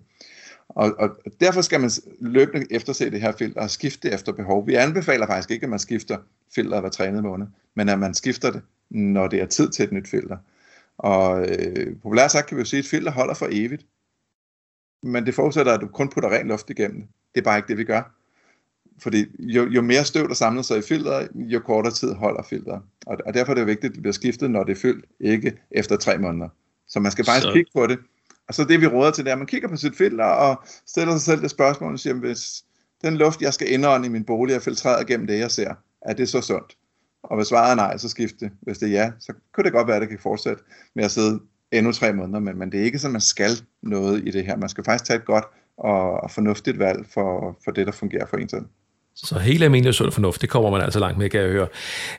Og, 0.68 0.94
og 0.98 1.10
derfor 1.40 1.60
skal 1.62 1.80
man 1.80 1.90
løbende 2.20 2.66
efterse 2.70 3.10
det 3.10 3.20
her 3.20 3.32
filter 3.32 3.60
og 3.60 3.70
skifte 3.70 4.08
det 4.08 4.14
efter 4.14 4.32
behov. 4.32 4.66
Vi 4.66 4.74
anbefaler 4.74 5.26
faktisk 5.26 5.50
ikke, 5.50 5.64
at 5.64 5.70
man 5.70 5.78
skifter 5.78 6.18
filteret 6.54 6.82
hver 6.82 6.90
tredje 6.90 7.22
måned, 7.22 7.46
men 7.74 7.88
at 7.88 7.98
man 7.98 8.14
skifter 8.14 8.50
det, 8.50 8.62
når 8.90 9.26
det 9.26 9.40
er 9.40 9.46
tid 9.46 9.70
til 9.70 9.84
et 9.84 9.92
nyt 9.92 10.08
filter. 10.08 10.36
Og 10.98 11.48
øh, 11.48 11.96
populært 12.02 12.30
sagt 12.30 12.46
kan 12.46 12.56
vi 12.56 12.60
jo 12.60 12.64
sige, 12.64 12.78
at 12.78 12.84
et 12.84 12.90
filter 12.90 13.10
holder 13.10 13.34
for 13.34 13.48
evigt 13.50 13.86
men 15.02 15.26
det 15.26 15.34
forudsætter, 15.34 15.72
at 15.72 15.80
du 15.80 15.86
kun 15.86 16.08
putter 16.08 16.30
ren 16.30 16.48
luft 16.48 16.70
igennem 16.70 17.00
det. 17.00 17.08
Det 17.34 17.40
er 17.40 17.44
bare 17.44 17.58
ikke 17.58 17.68
det, 17.68 17.78
vi 17.78 17.84
gør. 17.84 18.18
Fordi 19.02 19.26
jo, 19.38 19.66
jo 19.66 19.82
mere 19.82 20.04
støv, 20.04 20.28
der 20.28 20.34
samler 20.34 20.62
sig 20.62 20.78
i 20.78 20.82
filteret, 20.82 21.28
jo 21.34 21.60
kortere 21.60 21.92
tid 21.92 22.12
holder 22.12 22.42
filteret. 22.42 22.82
Og, 23.06 23.18
og 23.26 23.34
derfor 23.34 23.52
er 23.52 23.54
det 23.54 23.66
vigtigt, 23.66 23.90
at 23.90 23.94
det 23.94 24.02
bliver 24.02 24.12
skiftet, 24.12 24.50
når 24.50 24.64
det 24.64 24.76
er 24.76 24.80
fyldt, 24.80 25.04
ikke 25.20 25.52
efter 25.70 25.96
tre 25.96 26.18
måneder. 26.18 26.48
Så 26.88 27.00
man 27.00 27.12
skal 27.12 27.24
faktisk 27.24 27.46
så... 27.46 27.52
kigge 27.52 27.70
på 27.74 27.86
det. 27.86 27.98
Og 28.48 28.54
så 28.54 28.64
det, 28.64 28.80
vi 28.80 28.86
råder 28.86 29.10
til, 29.10 29.24
det 29.24 29.30
er, 29.30 29.34
at 29.34 29.38
man 29.38 29.46
kigger 29.46 29.68
på 29.68 29.76
sit 29.76 29.96
filter 29.96 30.24
og 30.24 30.62
stiller 30.86 31.12
sig 31.12 31.20
selv 31.20 31.42
det 31.42 31.50
spørgsmål 31.50 31.92
og 31.92 31.98
siger, 31.98 32.14
hvis 32.14 32.64
den 33.04 33.16
luft, 33.16 33.42
jeg 33.42 33.54
skal 33.54 33.72
indånde 33.72 34.06
i 34.06 34.10
min 34.10 34.24
bolig, 34.24 34.54
er 34.54 34.58
filtreret 34.58 35.06
gennem 35.06 35.26
det, 35.26 35.38
jeg 35.38 35.50
ser, 35.50 35.74
er 36.02 36.14
det 36.14 36.28
så 36.28 36.40
sundt? 36.40 36.76
Og 37.22 37.36
hvis 37.36 37.46
svaret 37.46 37.70
er 37.70 37.74
nej, 37.74 37.96
så 37.96 38.08
skift 38.08 38.40
det. 38.40 38.50
Hvis 38.60 38.78
det 38.78 38.86
er 38.86 38.92
ja, 38.92 39.12
så 39.18 39.32
kunne 39.52 39.64
det 39.64 39.72
godt 39.72 39.86
være, 39.86 39.96
at 39.96 40.02
det 40.02 40.08
kan 40.08 40.18
fortsætte 40.18 40.62
med 40.94 41.04
at 41.04 41.10
sidde 41.10 41.40
endnu 41.72 41.92
tre 41.92 42.12
måneder, 42.12 42.38
men, 42.38 42.58
men 42.58 42.72
det 42.72 42.80
er 42.80 42.84
ikke 42.84 42.98
sådan, 42.98 43.12
man 43.12 43.20
skal 43.20 43.50
noget 43.82 44.22
i 44.26 44.30
det 44.30 44.44
her. 44.46 44.56
Man 44.56 44.68
skal 44.68 44.84
faktisk 44.84 45.04
tage 45.04 45.18
et 45.18 45.24
godt 45.24 45.44
og, 45.78 46.22
og 46.22 46.30
fornuftigt 46.30 46.78
valg 46.78 47.06
for, 47.14 47.58
for 47.64 47.70
det, 47.70 47.86
der 47.86 47.92
fungerer 47.92 48.26
for 48.26 48.36
en 48.36 48.48
selv. 48.48 48.64
Så 49.16 49.38
helt 49.38 49.64
almindelig 49.64 49.94
sund 49.94 50.12
fornuft, 50.12 50.42
det 50.42 50.48
kommer 50.48 50.70
man 50.70 50.80
altså 50.80 51.00
langt 51.00 51.18
med, 51.18 51.30
kan 51.30 51.40
jeg 51.40 51.48
høre. 51.48 51.66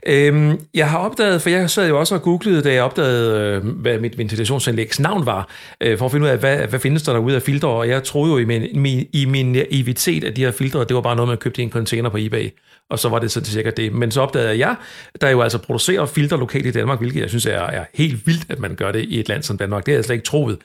Øhm, 0.06 0.60
jeg 0.74 0.90
har 0.90 0.98
opdaget, 0.98 1.42
for 1.42 1.50
jeg 1.50 1.70
sad 1.70 1.88
jo 1.88 2.00
også 2.00 2.16
og 2.16 2.22
googlede, 2.22 2.62
da 2.62 2.74
jeg 2.74 2.84
opdagede, 2.84 3.40
øh, 3.40 3.68
hvad 3.68 4.00
mit 4.00 4.18
ventilationsanlægs 4.18 5.00
navn 5.00 5.26
var, 5.26 5.50
øh, 5.82 5.98
for 5.98 6.06
at 6.06 6.12
finde 6.12 6.26
ud 6.26 6.30
af, 6.32 6.38
hvad, 6.38 6.58
hvad 6.68 6.80
findes 6.80 7.04
der 7.04 7.14
derude 7.14 7.36
af 7.36 7.42
filtre, 7.42 7.70
og 7.70 7.88
jeg 7.88 8.04
troede 8.04 8.32
jo 8.32 8.38
i 8.38 8.46
min, 8.46 8.82
min, 8.82 9.08
i 9.14 9.26
min 9.26 9.56
evitet, 9.72 10.24
at 10.24 10.36
de 10.36 10.42
her 10.42 10.52
filtre, 10.52 10.80
det 10.80 10.96
var 10.96 11.02
bare 11.02 11.16
noget, 11.16 11.30
man 11.30 11.38
købte 11.38 11.62
i 11.62 11.64
en 11.66 11.72
container 11.72 12.10
på 12.10 12.18
eBay, 12.20 12.50
og 12.90 13.00
så 13.00 13.10
var 13.10 13.20
det 13.20 13.32
så 13.32 13.46
cirka 13.46 13.70
det. 13.70 13.94
Men 13.94 14.12
så 14.12 14.22
opdagede 14.22 14.60
jeg, 14.60 14.76
der 15.22 15.30
jo 15.30 15.42
altså 15.42 15.58
producerer 15.58 16.06
filter 16.06 16.38
lokalt 16.38 16.66
i 16.66 16.72
Danmark, 16.72 17.00
hvilket 17.00 17.22
jeg 17.22 17.30
synes 17.30 17.46
er, 17.46 17.60
er 17.60 17.86
helt 17.94 18.28
vildt, 18.28 18.46
at 18.50 18.60
man 18.60 18.76
gør 18.76 18.92
det 18.92 19.06
i 19.06 19.20
et 19.20 19.30
land 19.30 19.44
som 19.44 19.58
Danmark. 19.58 19.86
Det 19.86 19.92
havde 19.92 19.98
jeg 19.98 20.06
slet 20.06 20.16
ikke 20.16 20.26
troet. 20.26 20.58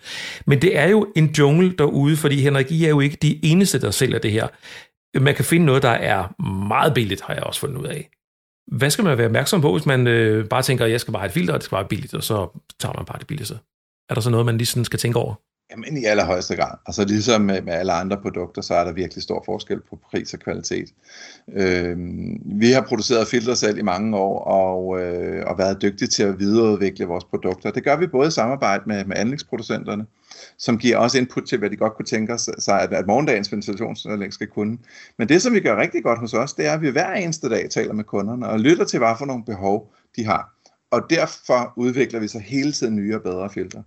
Men 0.46 0.62
det 0.62 0.78
er 0.78 0.86
jo 0.86 1.06
en 1.16 1.26
jungle 1.38 1.74
derude, 1.78 2.16
fordi 2.16 2.40
Henrik, 2.40 2.72
I 2.72 2.84
er 2.84 2.88
jo 2.88 3.00
ikke 3.00 3.18
de 3.22 3.44
eneste, 3.44 3.80
der 3.80 3.90
sælger 3.90 4.18
det 4.18 4.32
her 4.32 4.48
man 5.14 5.34
kan 5.34 5.44
finde 5.44 5.66
noget, 5.66 5.82
der 5.82 5.88
er 5.88 6.42
meget 6.68 6.94
billigt, 6.94 7.20
har 7.20 7.34
jeg 7.34 7.42
også 7.42 7.60
fundet 7.60 7.76
ud 7.76 7.86
af. 7.86 8.10
Hvad 8.76 8.90
skal 8.90 9.04
man 9.04 9.18
være 9.18 9.26
opmærksom 9.26 9.60
på, 9.60 9.72
hvis 9.72 9.86
man 9.86 10.06
øh, 10.06 10.48
bare 10.48 10.62
tænker, 10.62 10.84
at 10.84 10.90
jeg 10.90 11.00
skal 11.00 11.12
bare 11.12 11.20
have 11.20 11.26
et 11.26 11.32
filter, 11.32 11.52
og 11.52 11.58
det 11.58 11.64
skal 11.64 11.74
bare 11.74 11.82
være 11.82 11.88
billigt, 11.88 12.14
og 12.14 12.22
så 12.22 12.62
tager 12.80 12.92
man 12.96 13.04
bare 13.04 13.18
det 13.18 13.26
billigste? 13.26 13.58
Er 14.10 14.14
der 14.14 14.20
så 14.20 14.30
noget, 14.30 14.46
man 14.46 14.58
lige 14.58 14.66
sådan 14.66 14.84
skal 14.84 14.98
tænke 14.98 15.18
over? 15.18 15.34
Jamen 15.70 15.96
i 15.96 16.04
allerhøjeste 16.04 16.56
grad. 16.56 16.76
Altså 16.86 17.04
ligesom 17.04 17.40
med, 17.40 17.62
med 17.62 17.72
alle 17.72 17.92
andre 17.92 18.16
produkter, 18.22 18.62
så 18.62 18.74
er 18.74 18.84
der 18.84 18.92
virkelig 18.92 19.22
stor 19.22 19.42
forskel 19.46 19.80
på 19.80 19.98
pris 20.10 20.34
og 20.34 20.40
kvalitet. 20.40 20.94
Øh, 21.52 21.96
vi 22.44 22.70
har 22.70 22.80
produceret 22.80 23.28
filter 23.28 23.54
selv 23.54 23.78
i 23.78 23.82
mange 23.82 24.16
år, 24.16 24.44
og, 24.44 25.00
øh, 25.00 25.44
og 25.46 25.58
været 25.58 25.82
dygtige 25.82 26.08
til 26.08 26.22
at 26.22 26.38
videreudvikle 26.38 27.04
vores 27.06 27.24
produkter. 27.24 27.70
Det 27.70 27.84
gør 27.84 27.96
vi 27.96 28.06
både 28.06 28.28
i 28.28 28.30
samarbejde 28.30 28.82
med, 28.86 29.04
med 29.04 29.16
anlægsproducenterne, 29.16 30.06
som 30.58 30.78
giver 30.78 30.96
også 30.96 31.18
input 31.18 31.44
til, 31.44 31.58
hvad 31.58 31.70
de 31.70 31.76
godt 31.76 31.94
kunne 31.96 32.06
tænke 32.06 32.38
sig, 32.38 32.82
at, 32.82 32.92
at 32.92 33.06
morgendagens 33.06 33.52
ventilationsanlæg 33.52 34.32
skal 34.32 34.46
kunne. 34.46 34.78
Men 35.18 35.28
det, 35.28 35.42
som 35.42 35.54
vi 35.54 35.60
gør 35.60 35.80
rigtig 35.80 36.02
godt 36.02 36.18
hos 36.18 36.34
os, 36.34 36.52
det 36.52 36.66
er, 36.66 36.72
at 36.72 36.82
vi 36.82 36.90
hver 36.90 37.12
eneste 37.12 37.48
dag 37.48 37.70
taler 37.70 37.92
med 37.92 38.04
kunderne 38.04 38.48
og 38.48 38.60
lytter 38.60 38.84
til, 38.84 38.98
hvad 38.98 39.14
for 39.18 39.26
nogle 39.26 39.44
behov 39.44 39.92
de 40.16 40.24
har. 40.24 40.54
Og 40.90 41.10
derfor 41.10 41.72
udvikler 41.76 42.20
vi 42.20 42.28
så 42.28 42.38
hele 42.38 42.72
tiden 42.72 42.96
nye 42.96 43.14
og 43.14 43.22
bedre 43.22 43.50
filtre. 43.50 43.82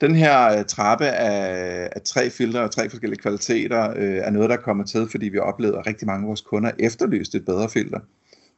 Den 0.00 0.14
her 0.14 0.58
øh, 0.58 0.64
trappe 0.64 1.06
af, 1.06 1.88
af 1.96 2.02
tre 2.02 2.30
filtre 2.30 2.60
og 2.60 2.70
tre 2.70 2.90
forskellige 2.90 3.20
kvaliteter 3.20 3.90
øh, 3.96 4.16
er 4.16 4.30
noget, 4.30 4.50
der 4.50 4.56
kommer 4.56 4.84
til, 4.84 5.08
fordi 5.10 5.28
vi 5.28 5.38
oplever, 5.38 5.78
at 5.78 5.86
rigtig 5.86 6.06
mange 6.06 6.24
af 6.24 6.28
vores 6.28 6.40
kunder 6.40 6.70
efterlyste 6.78 7.38
et 7.38 7.44
bedre 7.44 7.68
filter 7.68 8.00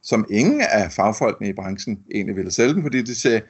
som 0.01 0.25
ingen 0.29 0.61
af 0.61 0.91
fagfolkene 0.91 1.49
i 1.49 1.53
branchen 1.53 1.99
egentlig 2.11 2.35
ville 2.35 2.51
sælge 2.51 2.73
dem, 2.73 2.81
fordi 2.81 3.01
de 3.01 3.15
sagde, 3.15 3.41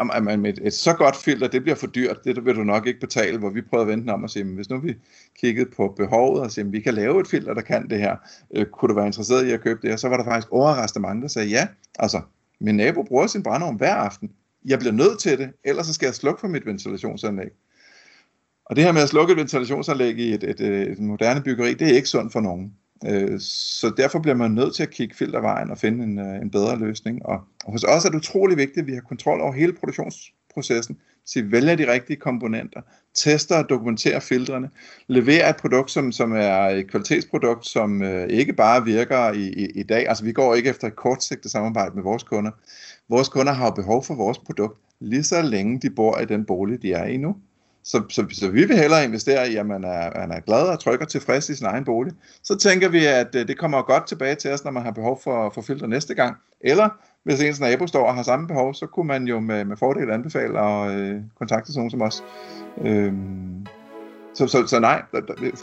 at 0.00 0.38
med 0.38 0.58
et, 0.58 0.72
så 0.72 0.92
godt 0.92 1.16
filter, 1.16 1.48
det 1.48 1.62
bliver 1.62 1.74
for 1.74 1.86
dyrt, 1.86 2.24
det 2.24 2.44
vil 2.44 2.54
du 2.54 2.64
nok 2.64 2.86
ikke 2.86 3.00
betale, 3.00 3.38
hvor 3.38 3.50
vi 3.50 3.62
prøvede 3.62 3.92
at 3.92 3.98
vente 3.98 4.10
om 4.10 4.22
og 4.22 4.30
sige, 4.30 4.44
hvis 4.44 4.70
nu 4.70 4.78
vi 4.78 4.94
kiggede 5.40 5.70
på 5.76 5.94
behovet 5.96 6.40
og 6.40 6.50
siger, 6.50 6.64
vi 6.64 6.80
kan 6.80 6.94
lave 6.94 7.20
et 7.20 7.28
filter, 7.28 7.54
der 7.54 7.60
kan 7.60 7.90
det 7.90 7.98
her, 7.98 8.16
øh, 8.54 8.66
kunne 8.66 8.88
du 8.88 8.94
være 8.94 9.06
interesseret 9.06 9.46
i 9.46 9.50
at 9.50 9.60
købe 9.60 9.80
det 9.82 9.90
her, 9.90 9.96
så 9.96 10.08
var 10.08 10.16
der 10.16 10.24
faktisk 10.24 10.52
overraskende 10.52 11.02
mange, 11.02 11.22
der 11.22 11.28
sagde 11.28 11.48
ja, 11.48 11.66
altså 11.98 12.20
min 12.60 12.76
nabo 12.76 13.02
bruger 13.02 13.26
sin 13.26 13.42
brændeovn 13.42 13.76
hver 13.76 13.94
aften, 13.94 14.30
jeg 14.64 14.78
bliver 14.78 14.92
nødt 14.92 15.18
til 15.18 15.38
det, 15.38 15.50
ellers 15.64 15.86
så 15.86 15.92
skal 15.92 16.06
jeg 16.06 16.14
slukke 16.14 16.40
for 16.40 16.48
mit 16.48 16.66
ventilationsanlæg. 16.66 17.50
Og 18.64 18.76
det 18.76 18.84
her 18.84 18.92
med 18.92 19.02
at 19.02 19.08
slukke 19.08 19.32
et 19.32 19.38
ventilationsanlæg 19.38 20.18
i 20.18 20.34
et, 20.34 20.44
et, 20.44 20.60
et, 20.60 20.98
moderne 20.98 21.42
byggeri, 21.42 21.74
det 21.74 21.90
er 21.90 21.96
ikke 21.96 22.08
sundt 22.08 22.32
for 22.32 22.40
nogen. 22.40 22.72
Øh, 23.06 23.40
så 23.40 23.92
derfor 23.96 24.18
bliver 24.18 24.34
man 24.34 24.50
nødt 24.50 24.74
til 24.74 24.82
at 24.82 24.90
kigge 24.90 25.14
filtervejen 25.14 25.70
og 25.70 25.78
finde 25.78 26.04
en, 26.04 26.18
øh, 26.18 26.42
en 26.42 26.50
bedre 26.50 26.78
løsning. 26.78 27.26
Og, 27.26 27.40
hos 27.66 27.84
os 27.84 28.04
er 28.04 28.08
det 28.08 28.16
utrolig 28.16 28.56
vigtigt, 28.56 28.78
at 28.78 28.86
vi 28.86 28.94
har 28.94 29.00
kontrol 29.00 29.40
over 29.40 29.52
hele 29.52 29.72
produktions, 29.72 30.32
så 30.62 31.42
vi 31.42 31.52
vælger 31.52 31.76
de 31.76 31.92
rigtige 31.92 32.16
komponenter, 32.16 32.80
tester 33.14 33.56
og 33.56 33.68
dokumenterer 33.68 34.20
filtrene, 34.20 34.70
leverer 35.06 35.48
et 35.50 35.56
produkt, 35.56 35.90
som, 35.90 36.12
som 36.12 36.32
er 36.32 36.60
et 36.60 36.90
kvalitetsprodukt, 36.90 37.66
som 37.66 38.02
øh, 38.02 38.28
ikke 38.28 38.52
bare 38.52 38.84
virker 38.84 39.32
i, 39.32 39.48
i, 39.48 39.66
i 39.74 39.82
dag. 39.82 40.08
Altså 40.08 40.24
vi 40.24 40.32
går 40.32 40.54
ikke 40.54 40.70
efter 40.70 40.86
et 40.86 40.96
kortsigtet 40.96 41.50
samarbejde 41.50 41.94
med 41.94 42.02
vores 42.02 42.22
kunder. 42.22 42.50
Vores 43.08 43.28
kunder 43.28 43.52
har 43.52 43.64
jo 43.64 43.70
behov 43.70 44.04
for 44.04 44.14
vores 44.14 44.38
produkt, 44.38 44.78
lige 45.00 45.24
så 45.24 45.42
længe 45.42 45.80
de 45.80 45.90
bor 45.90 46.18
i 46.18 46.24
den 46.24 46.44
bolig, 46.44 46.82
de 46.82 46.92
er 46.92 47.04
i 47.04 47.16
nu. 47.16 47.36
Så, 47.84 48.02
så, 48.08 48.26
så 48.32 48.48
vi 48.48 48.64
vil 48.64 48.76
hellere 48.76 49.04
investere 49.04 49.50
i, 49.50 49.56
at 49.56 49.66
man 49.66 49.84
er, 49.84 50.18
man 50.18 50.30
er 50.30 50.40
glad 50.40 50.62
og 50.62 50.80
tryg 50.80 51.00
og 51.00 51.08
tilfreds 51.08 51.48
i 51.48 51.54
sin 51.54 51.66
egen 51.66 51.84
bolig. 51.84 52.12
Så 52.42 52.56
tænker 52.56 52.88
vi, 52.88 53.06
at 53.06 53.34
øh, 53.34 53.48
det 53.48 53.58
kommer 53.58 53.82
godt 53.82 54.06
tilbage 54.06 54.34
til 54.34 54.50
os, 54.50 54.64
når 54.64 54.70
man 54.70 54.82
har 54.82 54.90
behov 54.90 55.20
for, 55.24 55.50
for 55.54 55.62
filter 55.62 55.86
næste 55.86 56.14
gang. 56.14 56.36
Eller 56.60 56.88
hvis 57.24 57.42
ens 57.42 57.60
nabo 57.60 57.86
står 57.86 58.06
og 58.06 58.14
har 58.14 58.22
samme 58.22 58.46
behov, 58.46 58.74
så 58.74 58.86
kunne 58.86 59.06
man 59.06 59.26
jo 59.26 59.40
med, 59.40 59.64
med 59.64 59.76
fordel 59.76 60.10
anbefale 60.10 60.60
at 60.60 60.94
øh, 60.94 61.20
kontakte 61.38 61.72
sådan 61.72 61.90
som 61.90 62.02
os. 62.02 62.24
Øhm, 62.80 63.66
så, 64.34 64.46
så, 64.46 64.66
så 64.66 64.80
nej, 64.80 65.02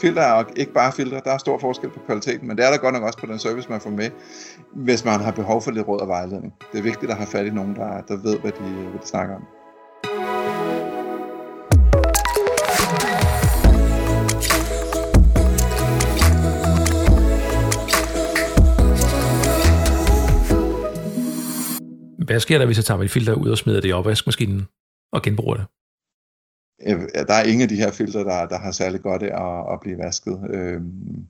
filter 0.00 0.22
er 0.22 0.44
ikke 0.56 0.72
bare 0.72 0.92
filter, 0.92 1.20
der 1.20 1.30
er 1.32 1.38
stor 1.38 1.58
forskel 1.58 1.90
på 1.90 2.00
kvaliteten, 2.06 2.48
men 2.48 2.56
det 2.56 2.66
er 2.66 2.70
der 2.70 2.78
godt 2.78 2.94
nok 2.94 3.02
også 3.02 3.18
på 3.18 3.26
den 3.26 3.38
service, 3.38 3.70
man 3.70 3.80
får 3.80 3.90
med, 3.90 4.10
hvis 4.72 5.04
man 5.04 5.20
har 5.20 5.32
behov 5.32 5.62
for 5.62 5.70
lidt 5.70 5.88
råd 5.88 6.00
og 6.00 6.08
vejledning. 6.08 6.54
Det 6.72 6.78
er 6.78 6.82
vigtigt 6.82 7.10
at 7.10 7.16
have 7.16 7.26
fat 7.26 7.46
i 7.46 7.50
nogen, 7.50 7.76
der, 7.76 8.00
der 8.00 8.16
ved, 8.16 8.38
hvad 8.38 8.52
de, 8.52 8.88
hvad 8.90 9.00
de 9.00 9.06
snakker 9.06 9.34
om. 9.34 9.42
Hvad 22.32 22.40
sker 22.40 22.58
der, 22.58 22.66
hvis 22.66 22.76
jeg 22.76 22.84
tager 22.84 22.98
mit 22.98 23.10
filter 23.10 23.34
ud 23.34 23.48
og 23.50 23.58
smider 23.58 23.80
det 23.80 23.88
i 23.88 23.92
opvaskemaskinen 23.92 24.68
og 25.12 25.22
genbruger 25.22 25.54
det? 25.54 25.64
Øh, 26.86 27.00
der 27.28 27.34
er 27.34 27.42
ingen 27.42 27.62
af 27.62 27.68
de 27.68 27.76
her 27.76 27.90
filtre, 27.90 28.20
der, 28.20 28.46
der 28.46 28.58
har 28.58 28.72
særlig 28.72 29.00
godt 29.00 29.22
af 29.22 29.42
at, 29.44 29.72
at 29.72 29.80
blive 29.80 29.98
vasket. 29.98 30.40
Øhm, 30.50 31.26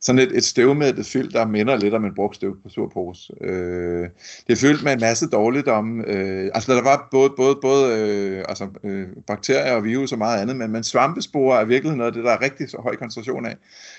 sådan 0.00 0.18
et, 0.18 0.36
et 0.36 0.44
støvmættet 0.44 1.06
filter 1.06 1.46
minder 1.46 1.76
lidt 1.76 1.94
om 1.94 2.04
en 2.04 2.14
brugt 2.14 2.44
støvpose. 2.68 3.32
Øh, 3.40 4.08
det 4.46 4.52
er 4.52 4.56
fyldt 4.56 4.84
med 4.84 4.92
en 4.92 5.00
masse 5.00 5.26
dårligdomme. 5.26 6.04
Øh, 6.06 6.50
altså 6.54 6.74
der 6.74 6.82
var 6.82 7.08
både, 7.10 7.30
både, 7.36 7.58
både 7.62 7.98
øh, 7.98 8.44
altså, 8.48 8.68
øh, 8.84 9.08
bakterier 9.26 9.72
og 9.72 9.84
virus 9.84 10.12
og 10.12 10.18
meget 10.18 10.40
andet, 10.40 10.56
men, 10.56 10.70
men 10.72 10.84
svampesporer 10.84 11.60
er 11.60 11.64
virkelig 11.64 11.96
noget 11.96 12.10
af 12.10 12.14
det, 12.14 12.24
der 12.24 12.30
er 12.30 12.42
rigtig 12.42 12.70
så 12.70 12.76
høj 12.82 12.96
koncentration 12.96 13.46
af. 13.46 13.56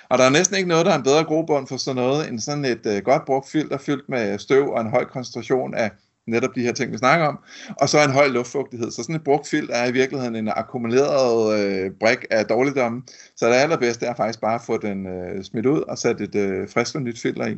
Og 0.10 0.18
der 0.18 0.24
er 0.24 0.30
næsten 0.30 0.58
ikke 0.58 0.70
noget, 0.70 0.86
der 0.86 0.92
er 0.92 0.98
en 0.98 1.04
bedre 1.04 1.24
grobund 1.24 1.68
for 1.68 1.78
sådan 1.78 1.96
noget, 1.96 2.30
end 2.30 2.40
sådan 2.40 2.66
et 2.66 2.86
øh, 2.86 3.04
godt 3.04 3.26
brugt 3.26 3.50
filter 3.50 3.78
fyldt 3.78 4.10
med 4.10 4.40
støv 4.40 4.70
og 4.70 4.82
en 4.82 4.90
høj 4.90 5.06
koncentration 5.06 5.74
af 5.74 5.92
netop 6.28 6.56
de 6.56 6.62
her 6.62 6.72
ting, 6.72 6.92
vi 6.92 6.98
snakker 6.98 7.26
om, 7.26 7.40
og 7.82 7.90
så 7.90 8.04
en 8.04 8.12
høj 8.12 8.28
luftfugtighed. 8.28 8.92
Så 8.92 9.04
sådan 9.04 9.16
et 9.16 9.24
brugt 9.24 9.48
filt 9.48 9.72
er 9.74 9.86
i 9.86 9.92
virkeligheden 9.92 10.36
en 10.36 10.50
akkumuleret 10.56 11.60
øh, 11.60 11.92
brik 12.00 12.26
af 12.32 12.46
dårligdomme, 12.46 13.04
så 13.36 13.48
det 13.48 13.54
allerbedste 13.54 14.06
er 14.06 14.16
faktisk 14.16 14.42
bare 14.42 14.56
at 14.56 14.62
få 14.62 14.78
den 14.78 15.08
øh, 15.08 15.44
smidt 15.44 15.66
ud 15.66 15.82
og 15.82 15.98
sætte 15.98 16.24
et 16.24 16.36
øh, 16.36 16.70
frisk 16.70 16.96
og 16.96 17.02
nyt 17.02 17.20
filter 17.20 17.48
i. 17.48 17.58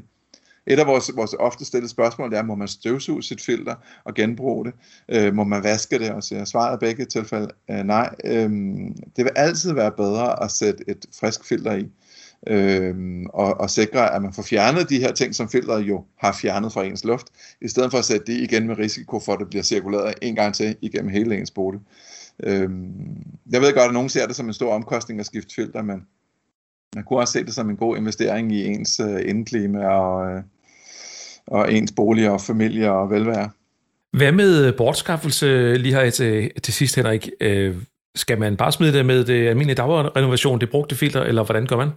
Et 0.68 0.80
af 0.80 0.88
vores, 0.88 1.12
vores 1.16 1.34
ofte 1.40 1.66
stillede 1.66 1.90
spørgsmål 1.90 2.34
er, 2.34 2.44
må 2.44 2.56
man 2.56 2.68
støvsuge 2.68 3.24
sit 3.24 3.42
filter 3.42 3.76
og 4.04 4.14
genbruge 4.14 4.66
det? 4.66 4.74
Øh, 5.10 5.34
må 5.34 5.44
man 5.44 5.64
vaske 5.64 6.00
det? 6.00 6.12
Og 6.12 6.24
så 6.24 6.46
svaret 6.46 6.74
er 6.74 6.78
begge 6.78 7.06
tilfælde 7.06 7.48
øh, 7.72 7.84
nej. 7.84 8.16
Øh, 8.26 8.50
det 9.16 9.26
vil 9.26 9.32
altid 9.36 9.74
være 9.74 9.92
bedre 9.92 10.44
at 10.44 10.52
sætte 10.52 10.84
et 10.88 11.06
frisk 11.20 11.46
filter 11.46 11.76
i 11.76 11.90
øh, 12.48 12.96
og, 13.34 13.60
og 13.60 13.70
sikre, 13.70 14.16
at 14.16 14.22
man 14.22 14.34
får 14.34 14.44
fjernet 14.44 14.90
de 14.90 15.00
her 15.00 15.12
ting, 15.12 15.36
som 15.36 15.50
filteret 15.50 15.82
jo 15.82 16.04
har 16.18 16.38
fjernet 16.42 16.74
fra 16.74 16.84
ens 16.84 17.04
luft, 17.04 17.28
i 17.62 17.68
stedet 17.68 17.92
for 17.92 17.98
at 17.98 18.06
sætte 18.06 18.26
det 18.26 18.40
igen 18.40 18.68
med 18.68 18.78
risiko 18.78 19.20
for, 19.20 19.34
at 19.34 19.40
det 19.40 19.50
bliver 19.50 19.64
cirkuleret 19.64 20.14
en 20.22 20.36
gang 20.36 20.56
til 20.56 20.76
igennem 20.82 21.12
hele 21.12 21.38
ens 21.38 21.52
bolig. 21.52 21.80
Øh, 22.44 22.70
jeg 23.52 23.62
ved 23.62 23.74
godt, 23.74 23.88
at 23.88 23.94
nogen 23.94 24.10
ser 24.10 24.28
det 24.28 24.36
som 24.36 24.48
en 24.48 24.54
stor 24.54 24.74
omkostning 24.74 25.20
at 25.20 25.26
skifte 25.26 25.56
filter, 25.56 25.82
men 25.82 26.02
man 26.96 27.04
kunne 27.04 27.20
også 27.20 27.34
se 27.34 27.46
det 27.46 27.54
som 27.54 27.70
en 27.70 27.78
god 27.78 27.98
investering 27.98 28.52
i 28.52 28.66
ens 28.66 29.00
øh, 29.00 29.30
indklima 29.30 29.88
og, 29.88 30.32
øh, 30.32 30.42
og 31.48 31.74
ens 31.74 31.92
bolig 31.92 32.30
og 32.30 32.42
familie 32.42 32.92
og 32.92 33.10
velvære. 33.10 33.50
Hvad 34.18 34.32
med 34.32 34.74
bortskaffelse 34.74 35.76
lige 35.76 35.96
her 35.96 36.10
til, 36.10 36.52
til 36.64 36.74
sidst, 36.74 36.96
Henrik? 36.96 37.30
Øh, 37.42 37.76
skal 38.16 38.40
man 38.40 38.58
bare 38.58 38.72
smide 38.72 38.94
det 38.94 39.06
med 39.06 39.26
det 39.26 39.48
almindelige 39.48 39.76
dagrenovation, 39.76 40.60
det 40.60 40.70
brugte 40.70 40.96
filter, 40.96 41.24
eller 41.24 41.44
hvordan 41.44 41.66
gør 41.66 41.78
man? 41.78 41.90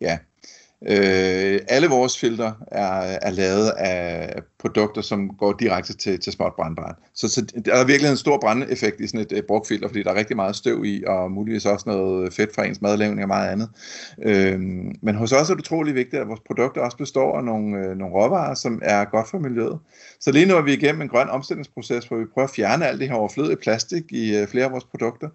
Ja, 0.00 0.18
Øh, 0.88 1.60
alle 1.68 1.88
vores 1.88 2.18
filter 2.18 2.52
er, 2.66 3.18
er 3.22 3.30
lavet 3.30 3.70
af 3.70 4.42
produkter, 4.58 5.00
som 5.00 5.28
går 5.28 5.52
direkte 5.52 5.96
til, 5.96 6.20
til 6.20 6.32
småt 6.32 6.52
brandbart. 6.56 6.94
Så, 7.14 7.28
så 7.28 7.46
der 7.64 7.74
er 7.74 7.84
virkelig 7.84 8.10
en 8.10 8.16
stor 8.16 8.38
brandeffekt 8.40 9.00
i 9.00 9.06
sådan 9.06 9.20
et, 9.20 9.32
et 9.32 9.46
brugt 9.46 9.68
filter, 9.68 9.88
fordi 9.88 10.02
der 10.02 10.10
er 10.10 10.14
rigtig 10.14 10.36
meget 10.36 10.56
støv 10.56 10.84
i, 10.84 11.04
og 11.06 11.32
muligvis 11.32 11.66
også 11.66 11.88
noget 11.88 12.32
fedt 12.32 12.54
fra 12.54 12.64
ens 12.66 12.80
madlavning 12.80 13.22
og 13.22 13.28
meget 13.28 13.48
andet. 13.48 13.68
Øh, 14.22 14.60
men 15.02 15.14
hos 15.14 15.32
os 15.32 15.50
er 15.50 15.54
det 15.54 15.60
utrolig 15.60 15.94
vigtigt, 15.94 16.22
at 16.22 16.28
vores 16.28 16.40
produkter 16.46 16.80
også 16.80 16.96
består 16.96 17.38
af 17.38 17.44
nogle, 17.44 17.78
øh, 17.78 17.96
nogle 17.96 18.14
råvarer, 18.14 18.54
som 18.54 18.80
er 18.84 19.04
godt 19.04 19.30
for 19.30 19.38
miljøet. 19.38 19.78
Så 20.20 20.32
lige 20.32 20.46
nu 20.46 20.54
er 20.54 20.62
vi 20.62 20.72
igennem 20.72 21.02
en 21.02 21.08
grøn 21.08 21.28
omstillingsproces, 21.28 22.04
hvor 22.04 22.16
vi 22.16 22.24
prøver 22.34 22.48
at 22.48 22.54
fjerne 22.54 22.86
alt 22.86 23.00
det 23.00 23.08
her 23.08 23.14
overflødige 23.14 23.56
plastik 23.56 24.04
i 24.10 24.36
øh, 24.36 24.46
flere 24.46 24.64
af 24.64 24.72
vores 24.72 24.84
produkter, 24.84 25.28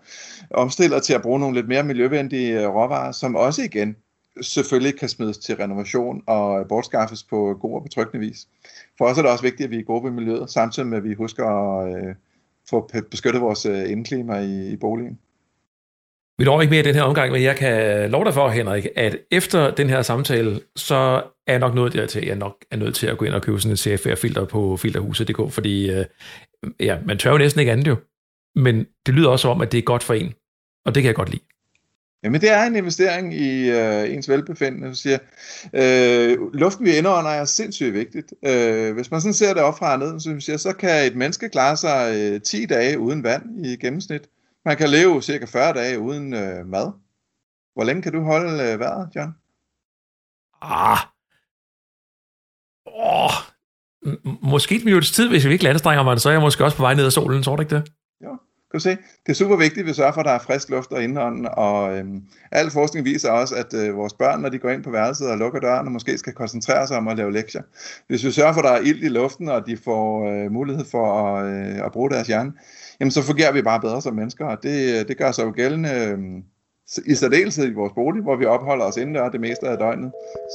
omstiller 0.51 0.99
til 0.99 1.13
at 1.13 1.21
bruge 1.21 1.39
nogle 1.39 1.55
lidt 1.55 1.67
mere 1.67 1.83
miljøvenlige 1.83 2.61
øh, 2.61 2.67
råvarer, 2.67 3.11
som 3.11 3.35
også 3.35 3.61
igen 3.61 3.95
selvfølgelig 4.41 4.99
kan 4.99 5.09
smides 5.09 5.37
til 5.37 5.55
renovation 5.55 6.23
og 6.27 6.67
bortskaffes 6.67 7.23
på 7.23 7.57
god 7.61 7.75
og 7.75 7.83
betryggende 7.83 8.27
vis. 8.27 8.47
For 8.97 9.05
os 9.05 9.17
er 9.17 9.21
det 9.21 9.31
også 9.31 9.43
vigtigt, 9.43 9.65
at 9.65 9.71
vi 9.71 9.79
er 9.79 9.83
gode 9.83 10.03
ved 10.03 10.11
miljøet, 10.11 10.49
samtidig 10.49 10.89
med 10.89 10.97
at 10.97 11.03
vi 11.03 11.13
husker 11.13 11.45
at 11.45 11.95
øh, 11.95 12.15
få 12.69 12.89
beskyttet 13.11 13.41
vores 13.41 13.65
øh, 13.65 13.91
indeklima 13.91 14.39
i, 14.39 14.71
i 14.71 14.75
boligen. 14.75 15.19
Vi 16.37 16.45
når 16.45 16.61
ikke 16.61 16.71
mere 16.71 16.79
i 16.79 16.87
den 16.87 16.95
her 16.95 17.03
omgang, 17.03 17.31
men 17.31 17.43
jeg 17.43 17.55
kan 17.55 18.11
love 18.11 18.25
dig 18.25 18.33
for, 18.33 18.49
Henrik, 18.49 18.87
at 18.95 19.17
efter 19.31 19.75
den 19.75 19.89
her 19.89 20.01
samtale, 20.01 20.59
så 20.75 21.23
er 21.47 21.53
jeg 21.53 21.59
nok 21.59 21.75
nødt 21.75 21.93
dertil, 21.93 22.19
at 22.19 22.27
jeg 22.27 22.35
nok 22.35 22.55
er 22.71 22.77
nødt 22.77 22.95
til 22.95 23.07
at 23.07 23.17
gå 23.17 23.25
ind 23.25 23.33
og 23.33 23.41
købe 23.41 23.59
sådan 23.59 23.71
en 23.71 23.77
CFR-filter 23.77 24.45
på 24.45 24.77
filterhuset.dk, 24.77 25.53
fordi 25.53 25.91
øh, 25.91 26.05
ja, 26.79 26.97
man 27.05 27.17
tør 27.17 27.31
jo 27.31 27.37
næsten 27.37 27.59
ikke 27.59 27.71
andet 27.71 27.87
jo. 27.87 27.95
Men 28.55 28.85
det 29.05 29.13
lyder 29.13 29.29
også 29.29 29.47
om, 29.49 29.61
at 29.61 29.71
det 29.71 29.77
er 29.77 29.81
godt 29.81 30.03
for 30.03 30.13
en, 30.13 30.33
og 30.85 30.95
det 30.95 31.03
kan 31.03 31.07
jeg 31.07 31.15
godt 31.15 31.29
lide. 31.29 31.43
Jamen 32.25 32.41
det 32.41 32.51
er 32.51 32.63
en 32.63 32.75
investering 32.75 33.33
i 33.33 33.69
øh, 33.69 34.13
ens 34.13 34.29
velbefindende. 34.29 34.89
Du 34.89 34.95
siger, 34.95 35.17
øh, 35.73 36.53
luften 36.53 36.85
vi 36.85 36.97
indånder 36.97 37.31
er 37.31 37.45
sindssygt 37.45 37.93
vigtigt. 37.93 38.33
Øh, 38.45 38.93
hvis 38.93 39.11
man 39.11 39.21
sådan 39.21 39.33
ser 39.33 39.53
det 39.53 39.63
op 39.63 39.77
fra 39.77 39.97
ned, 39.97 40.19
så, 40.19 40.35
siger, 40.39 40.57
så 40.57 40.73
kan 40.73 41.05
et 41.07 41.15
menneske 41.15 41.49
klare 41.49 41.77
sig 41.77 42.15
øh, 42.15 42.41
10 42.41 42.65
dage 42.65 42.99
uden 42.99 43.23
vand 43.23 43.65
i 43.65 43.75
gennemsnit. 43.75 44.21
Man 44.65 44.77
kan 44.77 44.89
leve 44.89 45.21
cirka 45.21 45.45
40 45.45 45.73
dage 45.73 45.99
uden 45.99 46.33
øh, 46.33 46.65
mad. 46.65 46.91
Hvor 47.73 47.83
længe 47.83 48.01
kan 48.01 48.13
du 48.13 48.21
holde 48.23 48.63
øh, 48.63 48.79
vejret, 48.79 49.09
John? 49.15 49.31
Ah. 50.61 50.97
Oh. 52.85 53.31
Måske 54.41 54.75
et 54.75 54.85
minuts 54.85 55.11
tid, 55.11 55.29
hvis 55.29 55.47
vi 55.47 55.53
ikke 55.53 55.69
anstrenger 55.69 56.03
mig, 56.03 56.21
så 56.21 56.29
er 56.29 56.33
jeg 56.33 56.41
måske 56.41 56.63
også 56.63 56.77
på 56.77 56.83
vej 56.83 56.93
ned 56.93 57.05
ad 57.05 57.11
solen, 57.11 57.43
tror 57.43 57.55
du 57.55 57.61
ikke 57.61 57.75
det? 57.75 57.91
Kan 58.75 58.79
du 58.79 58.83
se? 58.83 58.97
Det 59.25 59.29
er 59.29 59.33
super 59.33 59.55
vigtigt, 59.55 59.79
at 59.79 59.85
vi 59.85 59.93
sørger 59.93 60.11
for, 60.11 60.21
at 60.21 60.25
der 60.25 60.31
er 60.31 60.39
frisk 60.39 60.69
luft 60.69 60.91
og 60.91 61.03
indånden, 61.03 61.47
og 61.51 61.97
øhm, 61.97 62.21
al 62.51 62.71
forskning 62.71 63.05
viser 63.05 63.31
også, 63.31 63.55
at 63.55 63.73
øh, 63.73 63.97
vores 63.97 64.13
børn, 64.13 64.41
når 64.41 64.49
de 64.49 64.59
går 64.59 64.69
ind 64.69 64.83
på 64.83 64.91
værelset 64.91 65.29
og 65.29 65.37
lukker 65.37 65.59
døren, 65.59 65.85
og 65.85 65.91
måske 65.91 66.17
skal 66.17 66.33
koncentrere 66.33 66.87
sig 66.87 66.97
om 66.97 67.07
at 67.07 67.17
lave 67.17 67.31
lektier. 67.33 67.61
Hvis 68.07 68.25
vi 68.25 68.31
sørger 68.31 68.53
for, 68.53 68.61
at 68.61 68.65
der 68.65 68.71
er 68.71 68.79
ild 68.79 69.03
i 69.03 69.07
luften, 69.07 69.49
og 69.49 69.67
de 69.67 69.77
får 69.77 70.29
øh, 70.29 70.51
mulighed 70.51 70.85
for 70.91 71.27
at, 71.27 71.45
øh, 71.45 71.85
at 71.85 71.91
bruge 71.91 72.09
deres 72.09 72.27
hjerne, 72.27 72.53
jamen 72.99 73.11
så 73.11 73.21
fungerer 73.21 73.51
vi 73.51 73.61
bare 73.61 73.79
bedre 73.79 74.01
som 74.01 74.15
mennesker, 74.15 74.45
og 74.45 74.63
det, 74.63 74.99
øh, 74.99 75.07
det 75.07 75.17
gør 75.17 75.31
sig 75.31 75.45
jo 75.45 75.53
gældende 75.55 75.89
øh, 75.89 76.17
i 77.05 77.15
særdeleshed 77.15 77.67
i 77.67 77.73
vores 77.73 77.93
bolig, 77.95 78.23
hvor 78.23 78.35
vi 78.35 78.45
opholder 78.45 78.85
os 78.85 78.97
indendør 78.97 79.29
det 79.29 79.41
meste 79.41 79.67
af 79.67 79.77
døgnet. 79.77 80.11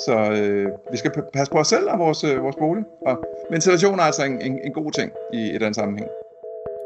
Så 0.07 0.31
øh, 0.33 0.69
vi 0.93 0.97
skal 0.97 1.13
passe 1.35 1.53
på 1.53 1.59
os 1.59 1.69
selv 1.69 1.91
og 1.91 1.99
vores, 1.99 2.25
øh, 2.25 2.43
vores 2.43 2.57
bolig, 2.57 2.85
og 3.07 3.25
ventilation 3.51 3.99
er 3.99 4.03
altså 4.03 4.25
en, 4.25 4.41
en, 4.41 4.59
en 4.65 4.73
god 4.73 4.93
ting 4.93 5.11
i 5.35 5.51
i 5.55 5.59
den 5.59 5.75
sammenhæng. 5.75 6.11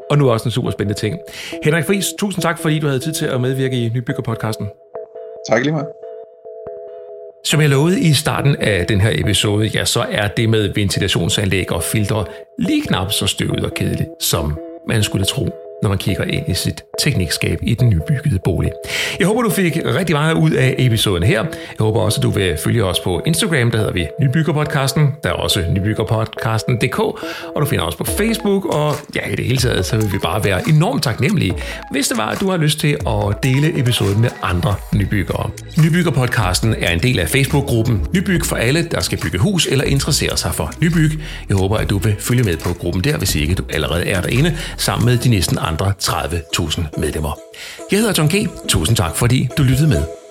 Og 0.09 0.17
nu 0.17 0.31
også 0.31 0.45
en 0.45 0.51
super 0.51 0.71
spændende 0.71 0.99
ting. 0.99 1.19
Henrik 1.63 1.85
Friis, 1.85 2.05
tusind 2.19 2.41
tak, 2.41 2.59
fordi 2.59 2.79
du 2.79 2.87
havde 2.87 2.99
tid 2.99 3.13
til 3.13 3.25
at 3.25 3.41
medvirke 3.41 3.85
i 3.85 3.89
Nybygger-podcasten. 3.89 4.65
Tak 5.49 5.63
lige 5.63 5.71
meget. 5.71 5.87
Som 7.43 7.61
jeg 7.61 7.69
lovede 7.69 7.99
i 7.99 8.13
starten 8.13 8.55
af 8.55 8.85
den 8.85 9.01
her 9.01 9.11
episode, 9.13 9.65
ja, 9.67 9.85
så 9.85 10.05
er 10.11 10.27
det 10.27 10.49
med 10.49 10.73
ventilationsanlæg 10.75 11.71
og 11.71 11.83
filtre 11.83 12.25
lige 12.59 12.81
knap 12.81 13.11
så 13.11 13.27
støvet 13.27 13.65
og 13.65 13.71
kedeligt, 13.73 14.09
som 14.19 14.59
man 14.87 15.03
skulle 15.03 15.25
tro 15.25 15.64
når 15.83 15.89
man 15.89 15.97
kigger 15.97 16.23
ind 16.23 16.49
i 16.49 16.53
sit 16.53 16.83
teknikskab 16.99 17.59
i 17.61 17.73
den 17.73 17.89
nybyggede 17.89 18.39
bolig. 18.45 18.71
Jeg 19.19 19.27
håber, 19.27 19.41
du 19.41 19.49
fik 19.49 19.77
rigtig 19.85 20.15
meget 20.15 20.33
ud 20.33 20.51
af 20.51 20.75
episoden 20.77 21.23
her. 21.23 21.43
Jeg 21.43 21.79
håber 21.79 21.99
også, 21.99 22.19
at 22.19 22.23
du 22.23 22.29
vil 22.29 22.57
følge 22.63 22.83
os 22.85 22.99
på 22.99 23.21
Instagram, 23.25 23.71
der 23.71 23.77
hedder 23.77 23.93
vi 23.93 24.07
Nybyggerpodcasten. 24.21 25.07
Der 25.23 25.29
er 25.29 25.33
også 25.33 25.63
nybyggerpodcasten.dk, 25.71 26.99
og 26.99 27.61
du 27.61 27.65
finder 27.65 27.85
os 27.85 27.95
på 27.95 28.03
Facebook, 28.03 28.65
og 28.65 28.95
ja, 29.15 29.27
i 29.31 29.35
det 29.35 29.45
hele 29.45 29.57
taget, 29.57 29.85
så 29.85 29.97
vil 29.97 30.11
vi 30.11 30.17
bare 30.23 30.43
være 30.43 30.69
enormt 30.69 31.03
taknemmelige, 31.03 31.53
hvis 31.91 32.07
det 32.07 32.17
var, 32.17 32.29
at 32.29 32.39
du 32.39 32.49
har 32.49 32.57
lyst 32.57 32.79
til 32.79 32.97
at 33.07 33.43
dele 33.43 33.79
episoden 33.79 34.21
med 34.21 34.29
andre 34.43 34.75
nybyggere. 34.93 35.49
Nybyggerpodcasten 35.83 36.75
er 36.81 36.91
en 36.91 36.99
del 36.99 37.19
af 37.19 37.29
Facebook-gruppen 37.29 38.07
Nybyg 38.13 38.45
for 38.45 38.55
alle, 38.55 38.87
der 38.91 38.99
skal 39.01 39.17
bygge 39.17 39.37
hus 39.37 39.67
eller 39.71 39.85
interessere 39.85 40.37
sig 40.37 40.55
for 40.55 40.71
nybyg. 40.81 41.11
Jeg 41.49 41.57
håber, 41.57 41.77
at 41.77 41.89
du 41.89 41.97
vil 41.97 42.15
følge 42.19 42.43
med 42.43 42.57
på 42.57 42.73
gruppen 42.73 43.03
der, 43.03 43.17
hvis 43.17 43.35
ikke 43.35 43.55
du 43.55 43.63
allerede 43.69 44.05
er 44.05 44.21
derinde, 44.21 44.57
sammen 44.77 45.05
med 45.05 45.17
de 45.17 45.29
næsten 45.29 45.57
andre 45.65 45.93
30.000 46.03 46.99
medlemmer. 46.99 47.39
Jeg 47.91 47.99
hedder 47.99 48.13
John 48.17 48.29
G. 48.29 48.47
Tusind 48.67 48.97
tak, 48.97 49.15
fordi 49.15 49.49
du 49.57 49.63
lyttede 49.63 49.89
med. 49.89 50.24